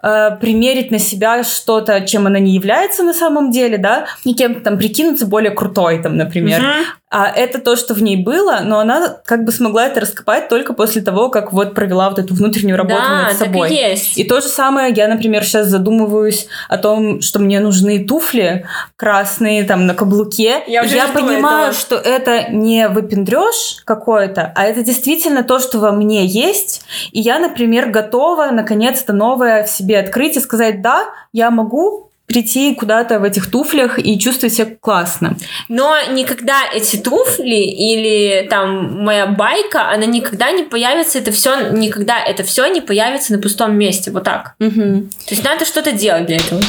э, 0.03 0.37
примерить 0.39 0.91
на 0.91 0.99
себя 0.99 1.43
что-то, 1.43 2.01
чем 2.01 2.27
она 2.27 2.39
не 2.39 2.53
является 2.53 3.03
на 3.03 3.13
самом 3.13 3.51
деле, 3.51 3.77
да, 3.77 4.05
и 4.23 4.33
кем-то 4.33 4.61
там 4.61 4.77
прикинуться 4.77 5.25
более 5.25 5.51
крутой, 5.51 6.01
там, 6.01 6.17
например. 6.17 6.61
Угу. 6.61 7.08
А 7.11 7.27
это 7.27 7.59
то, 7.59 7.75
что 7.75 7.95
в 7.95 8.03
ней 8.03 8.23
было, 8.23 8.59
но 8.63 8.77
она 8.79 9.17
как 9.25 9.43
бы 9.43 9.51
смогла 9.51 9.87
это 9.87 9.99
раскопать 9.99 10.47
только 10.47 10.73
после 10.73 11.01
того, 11.01 11.29
как 11.29 11.51
вот 11.51 11.73
провела 11.73 12.07
вот 12.09 12.19
эту 12.19 12.35
внутреннюю 12.35 12.77
работу 12.77 13.01
да, 13.01 13.29
над 13.29 13.37
собой. 13.37 13.69
Так 13.69 13.77
и, 13.77 13.81
есть. 13.81 14.17
и 14.17 14.23
то 14.23 14.41
же 14.41 14.47
самое, 14.47 14.93
я, 14.93 15.07
например, 15.07 15.43
сейчас 15.43 15.67
задумываюсь 15.67 16.47
о 16.67 16.77
том, 16.77 17.21
что 17.21 17.39
мне 17.39 17.61
нужны 17.61 18.05
туфли 18.05 18.67
красные 18.95 19.63
там 19.63 19.87
на 19.87 19.95
каблуке. 19.95 20.63
Я, 20.67 20.83
уже 20.83 20.97
я 20.97 21.07
понимаю, 21.07 21.69
этого. 21.69 21.73
что 21.73 21.95
это 21.95 22.51
не 22.51 22.87
выпендреж 22.87 23.81
какой-то, 23.85 24.53
а 24.55 24.65
это 24.65 24.83
действительно 24.83 25.43
то, 25.43 25.57
что 25.57 25.79
во 25.79 25.91
мне 25.91 26.27
есть. 26.27 26.83
И 27.11 27.21
я, 27.21 27.39
например, 27.39 27.89
готова 27.89 28.51
наконец-то 28.51 29.13
новое 29.13 29.63
в 29.63 29.69
себе 29.69 29.97
открыть 29.97 30.37
и 30.37 30.39
сказать, 30.39 30.83
да, 30.83 31.05
я 31.33 31.49
могу 31.49 32.08
прийти 32.29 32.75
куда-то 32.75 33.19
в 33.19 33.23
этих 33.23 33.49
туфлях 33.49 33.97
и 33.97 34.19
чувствовать 34.19 34.53
себя 34.53 34.67
классно. 34.79 35.35
Но 35.67 35.97
никогда 36.11 36.61
эти 36.71 36.95
туфли 36.95 37.55
или 37.55 38.47
там 38.47 39.03
моя 39.03 39.25
байка, 39.25 39.89
она 39.89 40.05
никогда 40.05 40.51
не 40.51 40.63
появится, 40.63 41.17
это 41.17 41.31
все 41.31 41.71
никогда 41.71 42.19
это 42.19 42.43
все 42.43 42.67
не 42.67 42.81
появится 42.81 43.33
на 43.33 43.39
пустом 43.39 43.75
месте, 43.75 44.11
вот 44.11 44.23
так. 44.23 44.53
Угу. 44.59 45.07
То 45.25 45.31
есть 45.31 45.43
надо 45.43 45.65
что-то 45.65 45.91
делать 45.91 46.27
для 46.27 46.37
этого. 46.37 46.61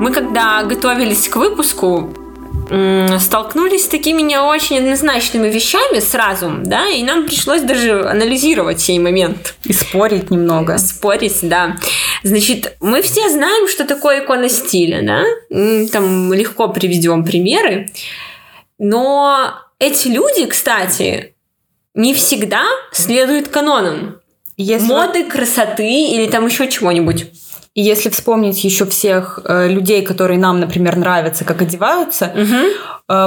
Мы 0.00 0.12
когда 0.12 0.64
готовились 0.64 1.28
к 1.28 1.36
выпуску, 1.36 2.12
столкнулись 3.18 3.84
с 3.84 3.88
такими 3.88 4.22
не 4.22 4.38
очень 4.38 4.78
однозначными 4.78 5.48
вещами 5.48 6.00
сразу, 6.00 6.50
да, 6.62 6.88
и 6.88 7.02
нам 7.02 7.26
пришлось 7.26 7.62
даже 7.62 8.02
анализировать 8.02 8.80
сей 8.80 8.98
момент. 8.98 9.54
И 9.64 9.72
спорить 9.72 10.30
немного. 10.30 10.78
Спорить, 10.78 11.38
да. 11.42 11.76
Значит, 12.22 12.76
мы 12.80 13.02
все 13.02 13.28
знаем, 13.30 13.68
что 13.68 13.84
такое 13.84 14.24
икона 14.24 14.48
стиля, 14.48 15.02
да, 15.02 15.88
там 15.92 16.32
легко 16.32 16.68
приведем 16.68 17.24
примеры, 17.24 17.90
но 18.78 19.52
эти 19.78 20.08
люди, 20.08 20.46
кстати, 20.46 21.34
не 21.94 22.14
всегда 22.14 22.64
следуют 22.92 23.48
канонам. 23.48 24.20
Если... 24.56 24.86
Моды, 24.86 25.24
красоты 25.24 25.86
или 25.86 26.26
там 26.26 26.46
еще 26.46 26.68
чего-нибудь. 26.68 27.26
И 27.76 27.82
если 27.82 28.08
вспомнить 28.08 28.64
еще 28.64 28.86
всех 28.86 29.38
э, 29.44 29.68
людей, 29.68 30.02
которые 30.02 30.38
нам, 30.38 30.60
например, 30.60 30.96
нравятся, 30.96 31.44
как 31.44 31.60
одеваются, 31.60 32.32
угу. 32.34 33.14
э, 33.14 33.26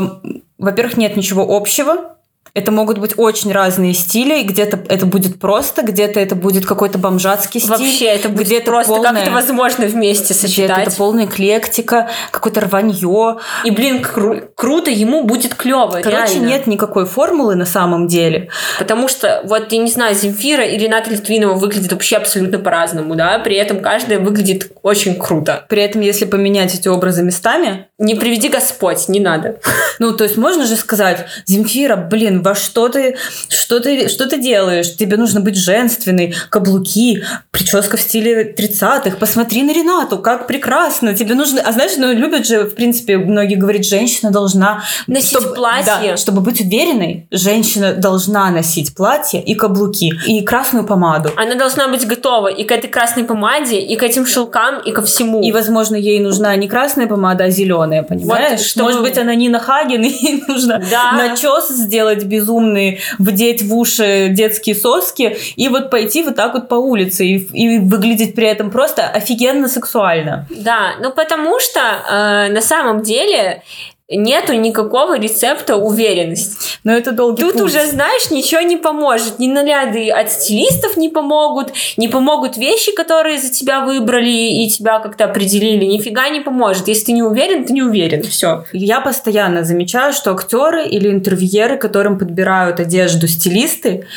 во-первых, 0.57 0.97
нет 0.97 1.15
ничего 1.15 1.55
общего 1.55 2.17
это 2.53 2.71
могут 2.71 2.97
быть 2.97 3.13
очень 3.17 3.51
разные 3.51 3.93
стили. 3.93 4.43
Где-то 4.43 4.79
это 4.89 5.05
будет 5.05 5.39
просто, 5.39 5.81
где-то 5.81 6.19
это 6.19 6.35
будет 6.35 6.65
какой-то 6.65 6.97
бомжатский 6.97 7.59
стиль. 7.59 7.71
Вообще, 7.71 8.05
это 8.05 8.29
будет 8.29 8.47
где-то 8.47 8.65
просто 8.65 8.93
полное, 8.93 9.11
как 9.11 9.21
это 9.23 9.31
возможно 9.31 9.85
вместе 9.85 10.33
сочетать. 10.33 10.65
Где-то 10.65 10.81
это 10.81 10.91
полная 10.97 11.25
эклектика, 11.25 12.09
какое-то 12.31 12.61
рванье. 12.61 13.37
И, 13.63 13.71
блин, 13.71 14.01
кру- 14.01 14.47
круто, 14.55 14.89
ему 14.89 15.23
будет 15.23 15.55
клево. 15.55 15.99
Короче, 16.03 16.33
реально. 16.35 16.47
нет 16.47 16.67
никакой 16.67 17.05
формулы 17.05 17.55
на 17.55 17.65
самом 17.65 18.07
деле. 18.07 18.49
Потому 18.77 19.07
что, 19.07 19.41
вот, 19.45 19.71
я 19.71 19.77
не 19.77 19.89
знаю, 19.91 20.15
Земфира 20.15 20.65
и 20.65 20.77
Рената 20.77 21.09
Литвинова 21.09 21.53
выглядят 21.53 21.91
вообще 21.91 22.17
абсолютно 22.17 22.59
по-разному, 22.59 23.15
да? 23.15 23.39
При 23.39 23.55
этом 23.55 23.81
каждая 23.81 24.19
выглядит 24.19 24.71
очень 24.83 25.15
круто. 25.15 25.65
При 25.69 25.81
этом, 25.81 26.01
если 26.01 26.25
поменять 26.25 26.73
эти 26.75 26.87
образы 26.87 27.23
местами... 27.23 27.87
Не 27.97 28.15
приведи 28.15 28.47
Господь, 28.47 29.09
не 29.09 29.19
надо. 29.19 29.59
Ну, 29.99 30.13
то 30.13 30.23
есть 30.23 30.37
можно 30.37 30.65
же 30.65 30.77
сказать, 30.77 31.25
Земфира, 31.45 31.97
блин, 31.97 32.41
во 32.49 32.55
что 32.55 32.89
ты, 32.89 33.15
что 33.47 33.79
ты, 33.79 34.09
что 34.09 34.27
ты 34.27 34.41
делаешь? 34.41 34.95
Тебе 34.95 35.17
нужно 35.17 35.39
быть 35.39 35.55
женственной, 35.55 36.33
каблуки, 36.49 37.23
прическа 37.51 37.95
в 37.95 38.01
стиле 38.01 38.55
30-х. 38.57 39.17
Посмотри 39.17 39.63
на 39.63 39.71
Ренату, 39.71 40.17
как 40.17 40.47
прекрасно. 40.47 41.13
Тебе 41.13 41.35
нужно... 41.35 41.61
А 41.61 41.71
знаешь, 41.71 41.91
ну, 41.97 42.11
любят 42.11 42.47
же, 42.47 42.63
в 42.63 42.73
принципе, 42.73 43.17
многие 43.17 43.55
говорят, 43.55 43.85
женщина 43.85 44.31
должна... 44.31 44.83
Носить 45.05 45.29
чтобы, 45.29 45.53
платье. 45.53 46.11
Да, 46.11 46.17
чтобы 46.17 46.41
быть 46.41 46.61
уверенной, 46.61 47.27
женщина 47.31 47.93
должна 47.93 48.49
носить 48.49 48.95
платье 48.95 49.41
и 49.43 49.53
каблуки, 49.53 50.11
и 50.25 50.43
красную 50.43 50.85
помаду. 50.85 51.29
Она 51.35 51.55
должна 51.55 51.87
быть 51.87 52.07
готова 52.07 52.47
и 52.47 52.63
к 52.63 52.71
этой 52.71 52.89
красной 52.89 53.25
помаде, 53.25 53.79
и 53.79 53.95
к 53.95 54.01
этим 54.01 54.25
шелкам, 54.25 54.79
и 54.79 54.91
ко 54.91 55.03
всему. 55.03 55.43
И, 55.43 55.51
возможно, 55.51 55.95
ей 55.95 56.19
нужна 56.19 56.55
не 56.55 56.67
красная 56.67 57.05
помада, 57.05 57.43
а 57.43 57.49
зеленая, 57.51 58.01
понимаешь? 58.01 58.59
Вот, 58.59 58.67
чтобы... 58.67 58.85
Может 58.87 59.01
быть, 59.03 59.17
она 59.19 59.35
не 59.35 59.49
на 59.49 59.59
Хаген, 59.59 60.01
и 60.01 60.09
ей 60.25 60.43
нужно 60.47 60.81
да. 60.89 61.11
начес 61.11 61.69
сделать 61.69 62.23
безумный, 62.29 62.99
вдеть 63.17 63.61
в 63.63 63.75
уши 63.75 64.29
детские 64.29 64.75
соски, 64.75 65.37
и 65.55 65.67
вот 65.67 65.89
пойти 65.89 66.23
вот 66.23 66.35
так 66.35 66.53
вот 66.53 66.69
по 66.69 66.75
улице, 66.75 67.25
и, 67.25 67.37
и 67.37 67.79
выглядеть 67.79 68.35
при 68.35 68.47
этом 68.47 68.71
просто 68.71 69.07
офигенно 69.07 69.67
сексуально. 69.67 70.47
Да, 70.49 70.93
ну 71.01 71.11
потому 71.11 71.59
что 71.59 71.79
э, 71.79 72.53
на 72.53 72.61
самом 72.61 73.01
деле 73.01 73.63
нету 74.09 74.53
никакого 74.53 75.19
рецепта 75.19 75.75
уверенности. 75.75 76.57
Но 76.83 76.93
это 76.93 77.11
долгий 77.11 77.43
Тут 77.43 77.53
путь. 77.53 77.61
уже, 77.63 77.85
знаешь, 77.85 78.31
ничего 78.31 78.61
не 78.61 78.77
поможет. 78.77 79.37
Ни 79.39 79.47
наряды 79.47 80.09
от 80.09 80.31
стилистов 80.31 80.97
не 80.97 81.09
помогут, 81.09 81.73
не 81.97 82.07
помогут 82.07 82.57
вещи, 82.57 82.93
которые 82.93 83.37
за 83.37 83.51
тебя 83.51 83.81
выбрали 83.81 84.63
и 84.63 84.69
тебя 84.69 84.99
как-то 84.99 85.25
определили. 85.25 85.85
Нифига 85.85 86.29
не 86.29 86.41
поможет. 86.41 86.87
Если 86.87 87.05
ты 87.05 87.11
не 87.11 87.23
уверен, 87.23 87.65
ты 87.65 87.73
не 87.73 87.83
уверен. 87.83 88.23
Все. 88.23 88.65
Я 88.73 89.01
постоянно 89.01 89.63
замечаю, 89.63 90.13
что 90.13 90.31
актеры 90.31 90.87
или 90.87 91.09
интервьюеры, 91.09 91.77
которым 91.77 92.17
подбирают 92.17 92.79
одежду 92.79 93.27
стилисты, 93.27 94.07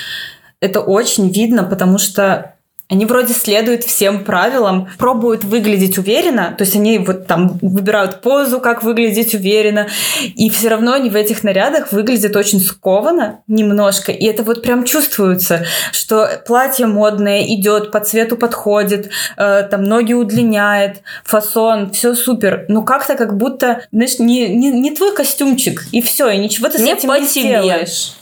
это 0.61 0.81
очень 0.81 1.29
видно, 1.29 1.65
потому 1.65 1.99
что 1.99 2.55
они 2.89 3.07
вроде 3.07 3.33
следуют 3.33 3.85
всем 3.85 4.23
правилам, 4.23 4.89
пробуют 4.99 5.45
выглядеть 5.45 5.97
уверенно, 5.97 6.55
то 6.57 6.65
есть 6.65 6.77
они 6.77 6.99
вот 6.99 7.27
там 7.27 7.59
выбирают 7.63 8.21
позу, 8.21 8.61
как 8.61 8.83
выглядеть 8.83 9.35
уверенно, 9.35 9.89
и 10.23 10.51
все 10.51 10.69
равно 10.69 10.93
они 10.93 11.09
в 11.09 11.17
этих 11.17 11.43
нарядах 11.43 11.91
выглядят 11.93 12.37
очень 12.37 12.61
скованно 12.61 13.41
немножко, 13.47 14.13
и 14.13 14.27
это 14.27 14.43
вот 14.43 14.63
прям 14.63 14.85
чувствуется, 14.85 15.65
что 15.93 16.29
платье 16.47 16.87
модное 16.87 17.43
идет, 17.55 17.93
по 17.93 18.01
цвету 18.01 18.37
подходит, 18.37 19.11
э, 19.39 19.63
там 19.71 19.85
ноги 19.85 20.13
удлиняет, 20.13 21.03
фасон, 21.25 21.91
все 21.93 22.15
супер, 22.15 22.67
но 22.69 22.83
как-то 22.83 23.15
как 23.15 23.39
будто, 23.39 23.87
знаешь, 23.91 24.19
не, 24.19 24.49
не, 24.49 24.71
не 24.71 24.95
твой 24.95 25.15
костюмчик, 25.15 25.83
и 25.93 26.03
все, 26.03 26.29
и 26.29 26.37
ничего 26.37 26.69
ты 26.69 26.79
с 26.79 26.83
не 26.83 26.93
этим 26.93 27.11
не 27.11 27.27
сделаешь. 27.27 28.13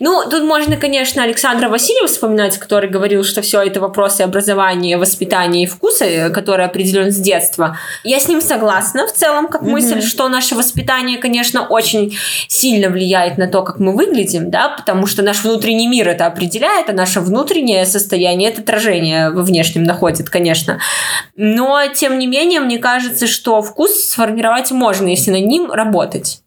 Ну, 0.00 0.22
тут 0.30 0.44
можно, 0.44 0.76
конечно, 0.76 1.22
Александра 1.22 1.68
Васильева 1.68 2.06
вспоминать, 2.06 2.58
который 2.58 2.88
говорил, 2.88 3.24
что 3.24 3.42
все 3.42 3.62
это 3.62 3.80
вопросы 3.80 4.22
образования, 4.22 4.98
воспитания 4.98 5.64
и 5.64 5.66
вкуса, 5.66 6.04
э, 6.04 6.30
который 6.30 6.66
определен 6.66 7.10
с 7.10 7.16
детства. 7.16 7.78
Я 8.04 8.20
с 8.20 8.28
ним 8.28 8.40
согласна 8.40 9.06
в 9.06 9.12
целом, 9.12 9.48
как 9.48 9.62
мысль, 9.62 9.98
mm-hmm. 9.98 10.06
что 10.06 10.28
наше 10.28 10.54
воспитание, 10.54 11.18
конечно, 11.18 11.66
очень 11.66 12.16
сильно 12.48 12.88
влияет 12.88 13.38
на 13.38 13.48
то, 13.48 13.62
как 13.62 13.78
мы 13.78 13.94
выглядим, 13.94 14.50
да, 14.50 14.68
потому 14.68 15.06
что 15.06 15.22
наш 15.22 15.42
внутренний 15.42 15.88
мир 15.88 16.08
это 16.08 16.26
определяет, 16.26 16.88
а 16.90 16.92
наше 16.92 17.20
внутреннее 17.20 17.86
состояние 17.86 18.50
это 18.50 18.60
отражение 18.60 19.30
во 19.30 19.42
внешнем 19.42 19.82
находит, 19.84 20.30
конечно. 20.30 20.80
Но, 21.36 21.86
тем 21.94 22.18
не 22.18 22.26
менее, 22.26 22.60
мне 22.60 22.78
кажется, 22.78 23.26
что 23.26 23.62
вкус 23.62 24.08
сформировать 24.08 24.70
можно, 24.70 25.08
если 25.08 25.30
над 25.30 25.46
ним 25.46 25.70
работать. 25.70 26.40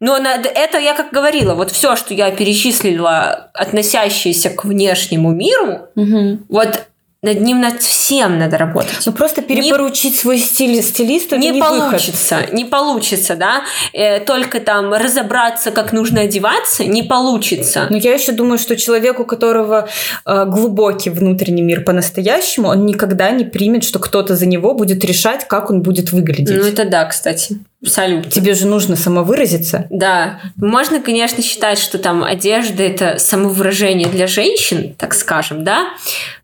Но 0.00 0.16
это 0.16 0.78
я 0.78 0.94
как 0.94 1.12
говорила, 1.12 1.54
вот 1.54 1.70
все, 1.70 1.96
что 1.96 2.14
я 2.14 2.30
перечислила, 2.30 3.50
относящееся 3.54 4.50
к 4.50 4.64
внешнему 4.64 5.32
миру, 5.32 5.88
угу. 5.94 6.38
вот 6.48 6.88
над 7.20 7.40
ним 7.40 7.60
над 7.60 7.82
всем 7.82 8.38
надо 8.38 8.58
работать. 8.58 8.96
Ну 9.04 9.12
просто 9.12 9.42
перепоручить 9.42 10.12
не, 10.12 10.18
свой 10.18 10.38
стиль 10.38 10.80
стилисту 10.82 11.36
не, 11.36 11.50
не 11.50 11.60
получится, 11.60 12.36
выход. 12.36 12.52
не 12.52 12.64
получится, 12.64 13.34
да. 13.34 13.64
Э, 13.92 14.20
только 14.20 14.60
там 14.60 14.92
разобраться, 14.92 15.72
как 15.72 15.92
нужно 15.92 16.20
одеваться, 16.20 16.84
не 16.84 17.02
получится. 17.02 17.88
Но 17.90 17.96
я 17.96 18.14
еще 18.14 18.30
думаю, 18.30 18.58
что 18.58 18.76
человеку, 18.76 19.22
у 19.22 19.26
которого 19.26 19.88
э, 20.24 20.44
глубокий 20.46 21.10
внутренний 21.10 21.62
мир 21.62 21.82
по-настоящему, 21.82 22.68
он 22.68 22.86
никогда 22.86 23.30
не 23.30 23.44
примет, 23.44 23.82
что 23.82 23.98
кто-то 23.98 24.36
за 24.36 24.46
него 24.46 24.74
будет 24.74 25.04
решать, 25.04 25.48
как 25.48 25.70
он 25.70 25.82
будет 25.82 26.12
выглядеть. 26.12 26.56
Ну 26.56 26.68
это 26.68 26.84
да, 26.84 27.04
кстати. 27.04 27.58
Абсолютно. 27.82 28.30
Тебе 28.30 28.54
же 28.54 28.66
нужно 28.66 28.96
самовыразиться. 28.96 29.86
Да. 29.90 30.40
Можно, 30.56 31.00
конечно, 31.00 31.42
считать, 31.42 31.78
что 31.78 31.98
там 31.98 32.24
одежда 32.24 32.82
это 32.82 33.18
самовыражение 33.18 34.08
для 34.08 34.26
женщин, 34.26 34.94
так 34.98 35.14
скажем, 35.14 35.62
да. 35.64 35.90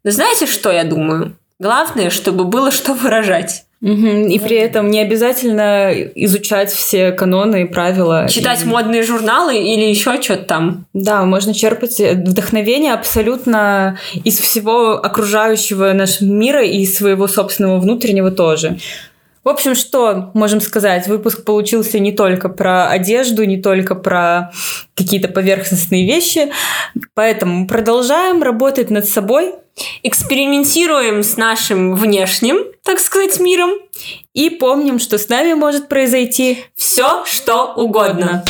Но 0.05 0.11
знаете, 0.11 0.47
что 0.47 0.71
я 0.71 0.85
думаю? 0.85 1.37
Главное, 1.59 2.11
чтобы 2.11 2.45
было 2.45 2.71
что 2.71 2.95
выражать. 2.95 3.65
Угу. 3.85 4.29
И 4.29 4.39
при 4.39 4.57
этом 4.57 4.91
не 4.91 5.01
обязательно 5.01 5.93
изучать 6.15 6.71
все 6.71 7.13
каноны 7.13 7.63
и 7.63 7.65
правила. 7.67 8.27
Читать 8.31 8.63
и... 8.63 8.67
модные 8.67 9.03
журналы 9.03 9.59
или 9.59 9.85
еще 9.85 10.23
что-то 10.23 10.45
там. 10.45 10.87
Да, 10.95 11.25
можно 11.25 11.53
черпать 11.53 12.01
вдохновение 12.01 12.95
абсолютно 12.95 13.99
из 14.25 14.39
всего 14.39 14.93
окружающего 14.93 15.93
нашего 15.93 16.29
мира 16.29 16.65
и 16.65 16.87
своего 16.87 17.29
собственного 17.29 17.79
внутреннего 17.79 18.31
тоже. 18.31 18.79
В 19.45 19.49
общем, 19.51 19.75
что 19.75 20.31
можем 20.33 20.63
сказать? 20.63 21.07
Выпуск 21.07 21.45
получился 21.45 21.99
не 21.99 22.13
только 22.13 22.49
про 22.49 22.89
одежду, 22.89 23.45
не 23.45 23.61
только 23.61 23.95
про 23.95 24.51
какие-то 24.95 25.29
поверхностные 25.29 26.07
вещи. 26.07 26.51
Поэтому 27.13 27.67
продолжаем 27.67 28.43
работать 28.43 28.91
над 28.91 29.07
собой. 29.07 29.55
Экспериментируем 30.03 31.23
с 31.23 31.37
нашим 31.37 31.95
внешним, 31.95 32.59
так 32.85 32.99
сказать, 33.01 33.39
миром. 33.39 33.73
И 34.33 34.49
помним, 34.49 34.99
что 34.99 35.19
с 35.19 35.29
нами 35.29 35.53
может 35.53 35.89
произойти 35.89 36.65
все, 36.75 37.25
что 37.27 37.75
угодно. 37.75 38.45